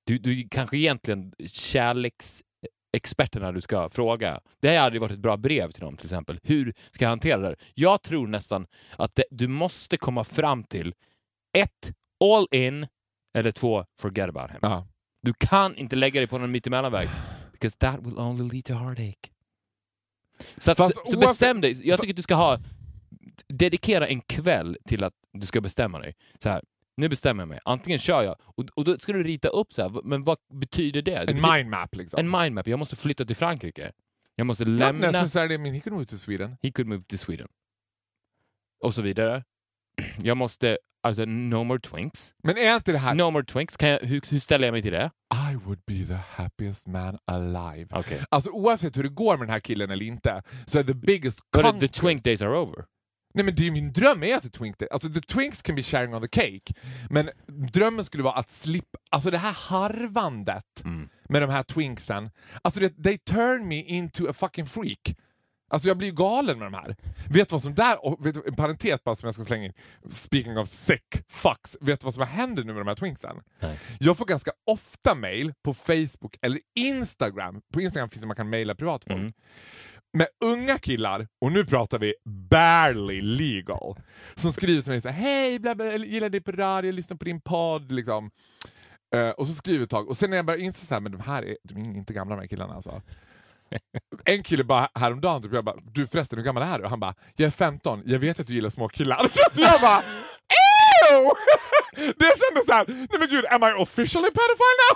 [0.05, 4.41] du, du kanske egentligen kärleksexperterna du ska fråga.
[4.61, 6.39] Det hade varit ett bra brev till dem till exempel.
[6.43, 7.57] Hur ska jag hantera det här?
[7.75, 10.95] Jag tror nästan att det, du måste komma fram till
[11.59, 11.93] ett,
[12.25, 12.87] all in,
[13.35, 14.59] eller två, forget about him.
[14.63, 14.87] Ja.
[15.23, 17.09] Du kan inte lägga dig på någon mittemellanväg.
[17.53, 19.29] Because that will only lead to heartache.
[20.59, 21.89] Så, att, Fast så, så bestäm dig.
[21.89, 22.59] Jag tycker att du ska ha
[23.59, 26.15] dedikera en kväll till att du ska bestämma dig.
[26.39, 26.63] Så här,
[26.97, 27.59] nu bestämmer jag mig.
[27.65, 31.03] Antingen kör jag, och, och då ska du rita upp så här, men vad betyder
[31.03, 31.31] det?
[31.31, 32.21] En mindmap liksom.
[32.21, 32.67] en mindmap.
[32.67, 33.93] Jag måste flytta till Frankrike.
[34.37, 35.11] Jag måste Not lämna...
[35.11, 36.57] necessarily, I mean, he could move to Sweden.
[36.63, 37.49] He could move to Sweden.
[38.85, 39.45] Och så vidare.
[40.23, 40.79] Jag måste...
[41.05, 42.35] Alltså, no more twinks.
[42.43, 43.15] Men är inte det här...
[43.15, 43.77] No more twinks.
[43.77, 45.11] Kan jag, hur, hur ställer jag mig till det?
[45.53, 47.87] I would be the happiest man alive.
[47.91, 48.25] Okej.
[48.29, 51.41] Alltså oavsett hur det går med den här killen eller inte, så är the biggest
[51.53, 52.85] But the twink days are over.
[53.35, 54.89] Nej men det är min dröm är att det twink day.
[54.91, 56.75] Alltså the twinks can be sharing on the cake.
[57.11, 57.31] Men
[57.73, 61.09] drömmen skulle vara att slippa, alltså det här harvandet Mm.
[61.29, 62.31] med de här twinksen.
[62.63, 65.15] Alltså det, they turn me into a fucking freak.
[65.71, 66.97] Alltså jag blir ju galen med de här.
[67.31, 69.73] Vet du vad som där, och vet en parentes bara som jag ska slänga in.
[70.11, 71.77] Speaking of sick fucks.
[71.81, 73.37] Vet du vad som händer nu med de här twinksen?
[73.61, 73.79] Nej.
[74.01, 77.61] Jag får ganska ofta mail på Facebook eller Instagram.
[77.73, 79.19] På Instagram finns det man kan mejla privat folk.
[79.21, 79.33] Mm.
[80.19, 82.15] Med unga killar, och nu pratar vi
[82.51, 83.97] barely legal,
[84.35, 86.95] som skriver till mig så här, hej, bla bla, jag gillar dig på radio, jag
[86.95, 87.93] lyssnar på din podd.
[87.93, 88.31] Liksom.
[89.17, 91.13] Uh, och så skriver ett tag, och sen när jag börjar inse så här, men
[91.13, 93.03] de här är, de är inte gamla de här killarna alltså.
[94.25, 96.85] En kille bara häromdagen, typ, jag bara, du förresten hur gammal är du?
[96.85, 99.19] Och han bara, jag är 15, jag vet att du gillar små killar.
[99.57, 101.31] Jag bara, ew!
[101.97, 104.93] Det kändes såhär, nej men gud, am I officially pedophile now?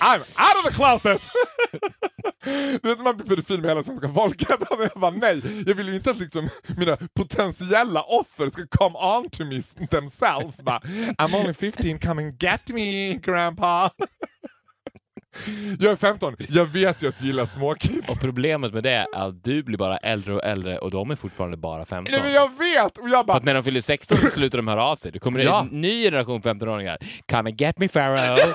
[0.08, 1.22] I'm out of the closet!
[2.82, 4.48] Du vet man blir pedofil med hela svenska folket.
[4.70, 9.30] Jag bara nej, jag vill ju inte att liksom mina potentiella offer ska come on
[9.30, 10.62] to me themselves.
[10.62, 10.78] Bara,
[11.18, 13.90] I'm only 15, come and get me grandpa.
[15.80, 18.08] Jag är 15, jag vet ju att du gillar småkids.
[18.08, 21.16] Och problemet med det är att du blir bara äldre och äldre och de är
[21.16, 22.12] fortfarande bara 15.
[22.12, 22.98] Nej, men jag vet!
[22.98, 25.12] Och jag För bara, att när de fyller 16 så slutar de höra av sig.
[25.12, 25.60] Då kommer det Ja.
[25.60, 26.98] en ny generation 15-åringar.
[27.30, 28.38] Come and get me Pharaoh.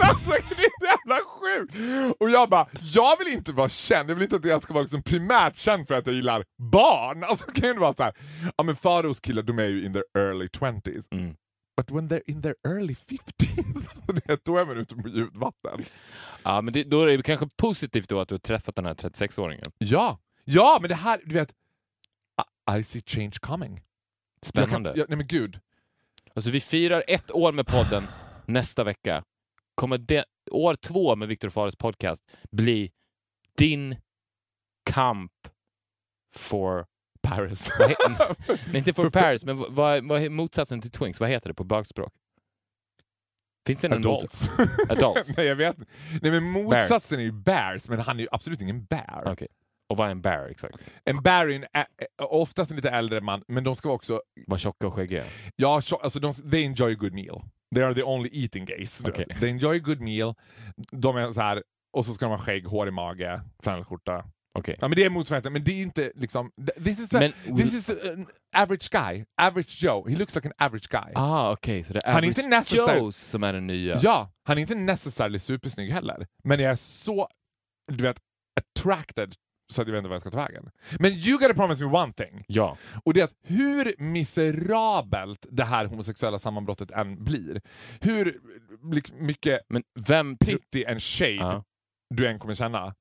[0.00, 1.74] Alltså, det är så jävla sjukt!
[2.20, 4.82] Och jag bara, jag vill inte vara känd, jag vill inte att jag ska vara
[4.82, 7.24] liksom primärt känd för att jag gillar barn.
[7.24, 8.12] Alltså kan det vara så här,
[8.56, 11.04] ja men Faros killar de är ju in their early 20s.
[11.12, 11.34] Mm.
[11.78, 15.36] But when they're in their early 50s, alltså det, då är man ute på djupt
[15.36, 15.84] vatten.
[16.44, 18.94] Ja, men det, då är det kanske positivt då att du har träffat den här
[18.94, 19.72] 36-åringen.
[19.78, 21.54] Ja, ja men det här, du vet,
[22.70, 23.80] I, I see change coming.
[24.42, 24.88] Spännande.
[24.88, 25.60] Jag kan, jag, nej men gud.
[26.34, 28.06] Alltså vi firar ett år med podden
[28.46, 29.24] nästa vecka.
[29.74, 32.90] Kommer det, år två med Viktor Fares podcast bli
[33.58, 33.96] din
[34.90, 35.32] kamp
[36.34, 36.86] for...
[37.28, 37.70] Paris.
[37.78, 37.96] Nej,
[38.78, 41.20] inte for Paris, men vad, vad är motsatsen till Twinks?
[41.20, 42.12] Vad heter det på bögspråk?
[43.66, 43.98] Finns det någon?
[44.06, 44.50] Adults.
[44.88, 45.36] Adults.
[45.36, 45.92] nej jag vet inte.
[46.22, 49.22] Nej men motsatsen är ju bears, men han är ju absolut ingen bear.
[49.26, 49.48] Okej.
[49.90, 50.84] Och vad är en bear exakt?
[51.04, 51.86] En bear är en, ä, ä,
[52.24, 54.22] oftast en lite äldre man, men de ska vara också...
[54.46, 55.24] Vad tjocka och skäggiga?
[55.56, 57.42] Ja, tjo- alltså de, they enjoy a good meal.
[57.74, 59.00] They are the only eating gays.
[59.04, 59.40] vet.
[59.40, 60.34] They enjoy a good meal.
[60.92, 61.62] De är så här,
[61.96, 64.24] och så ska de ha skägg, hår i mage, flanellskjorta.
[64.58, 64.76] Okej.
[64.80, 66.50] Ja, men det är motsvarigheten, men det är inte liksom...
[66.84, 69.24] This is, a, Men- this is an average guy.
[69.42, 70.08] Average Joe.
[70.08, 71.12] He looks like an average guy.
[71.14, 71.84] Ah, okej.
[71.84, 73.98] Så det är Han är inte Joes som är den nya.
[74.02, 76.26] Ja, han är inte necessarily supersnygg heller.
[76.44, 77.28] Men jag är så,
[77.88, 78.16] du vet,
[78.60, 79.34] attracted
[79.72, 80.70] så att jag vet inte vad jag ska ta vägen.
[80.98, 82.44] Men you gotta promise me one thing.
[82.46, 82.76] Ja.
[83.04, 87.60] Och det är att hur miserabelt det här homosexuella sammanbrottet än blir,
[88.00, 88.40] hur
[89.12, 90.36] mycket Men vem...
[90.38, 91.64] pity and shade Ja.
[92.14, 92.94] du än kommer känna,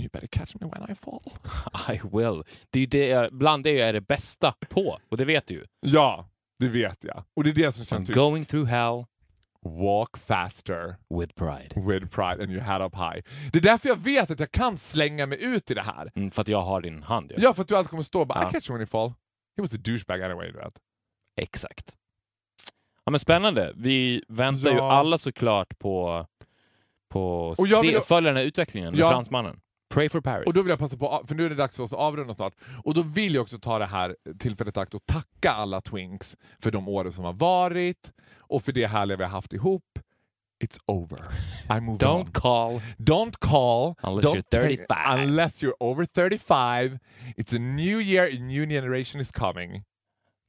[0.00, 1.22] you better catch me when I fall.
[1.94, 2.42] I will.
[2.70, 5.46] Det är ju det jag, bland det jag är det bästa på, och det vet
[5.46, 5.64] du ju.
[5.80, 6.28] Ja,
[6.58, 7.24] det vet jag.
[7.36, 9.04] Och det är det som I'm känns typ, going through hell
[9.64, 11.68] walk faster with pride.
[11.92, 13.22] with pride and your head up high.
[13.52, 16.12] Det är därför jag vet att jag kan slänga mig ut i det här.
[16.14, 17.32] Mm, för att jag har din hand.
[17.32, 17.38] Ja.
[17.42, 18.48] Ja, för att du alltid kommer stå och bara Ja.
[18.48, 19.08] I catch you when you fall.
[19.56, 20.52] He was a douchebag anyway.
[20.52, 20.74] Du vet.
[21.40, 21.96] Exakt.
[23.04, 23.72] Ja, men spännande.
[23.76, 24.92] Vi väntar ju Ja.
[24.92, 26.26] alla såklart på,
[27.10, 29.60] på Och se, vill- följa den här utvecklingen med fransmannen.
[29.92, 30.46] Pray for Paris.
[30.46, 32.34] Och då vill jag passa på, för nu är det dags för oss att avrunda
[32.34, 35.80] snart, och då vill jag också ta det här tillfället i akt och tacka alla
[35.80, 39.84] Twinks för de åren som har varit och för det härliga vi har haft ihop.
[40.64, 41.18] It's over.
[41.76, 42.26] I move Don't on.
[42.32, 42.80] call.
[42.98, 43.94] Don't call.
[44.02, 45.20] Unless don't you're ta- 35.
[45.22, 46.98] unless you're over 35.
[47.36, 49.82] It's a new year, a new generation is coming.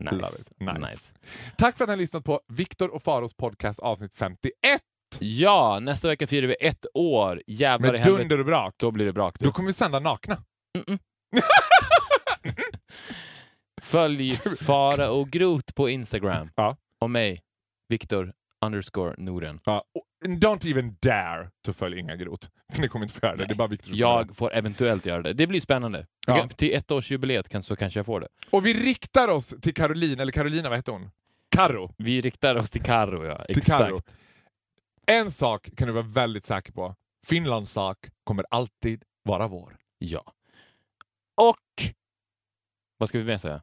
[0.04, 0.42] Love Nice.
[0.42, 0.48] it.
[0.60, 0.80] Nice.
[0.80, 1.14] nice.
[1.58, 4.82] Tack för att ni har lyssnat på Viktor och Faros podcast avsnitt 51
[5.22, 7.42] Ja, nästa vecka firar vi ett år.
[7.48, 8.22] Jävlar i med helvete.
[8.22, 8.74] dunder och brak.
[8.78, 9.40] Då blir det brak.
[9.40, 10.44] Då kommer vi sända nakna.
[13.82, 14.32] Följ
[14.66, 16.50] Fara och Grot på Instagram.
[16.56, 16.78] Ja.
[17.02, 17.42] Och mig,
[17.90, 18.34] Viktor
[18.66, 19.60] underscore Noren.
[19.66, 19.84] Ja,
[20.26, 22.48] don't even dare to följa Inga Groth.
[22.78, 23.46] Ni kommer inte få göra det.
[23.46, 25.34] Det är bara göra Jag får eventuellt göra det.
[25.34, 26.06] Det blir spännande.
[26.28, 26.48] Ja.
[26.48, 28.28] Till ettårsjubileet kan, så kanske jag får det.
[28.50, 31.10] Och vi riktar oss till Caroline, eller Carolina, vad heter hon?
[31.56, 31.94] Karo.
[31.98, 33.46] Vi riktar oss till Karo, ja.
[33.46, 33.84] Till Exakt.
[33.84, 34.00] Karo.
[35.08, 36.96] En sak kan du vara väldigt säker på.
[37.28, 39.78] Finlands sak kommer alltid vara vår.
[39.98, 40.34] Ja.
[41.42, 41.94] Och...
[42.98, 43.62] Vad ska vi mer säga?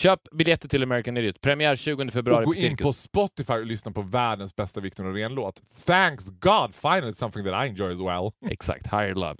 [0.00, 1.40] Köp biljetter till American Idiot.
[1.40, 5.04] Premiär 20 februari Och gå på in på Spotify och lyssna på världens bästa Victor
[5.04, 5.62] Norén-låt.
[5.86, 8.52] Thanks God, finally something that I enjoy as well.
[8.52, 9.36] Exakt, Higher Love.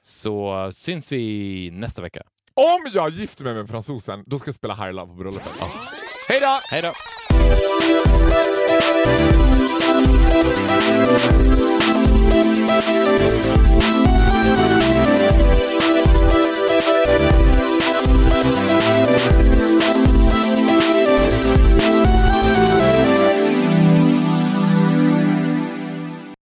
[0.00, 2.22] Så syns vi nästa vecka.
[2.54, 5.52] Om jag gifter mig med fransosen, då ska jag spela High Love på bröllopet.
[6.28, 6.58] Hej då!
[6.70, 6.92] Hej då!
[9.80, 10.10] Thank
[13.94, 13.99] you.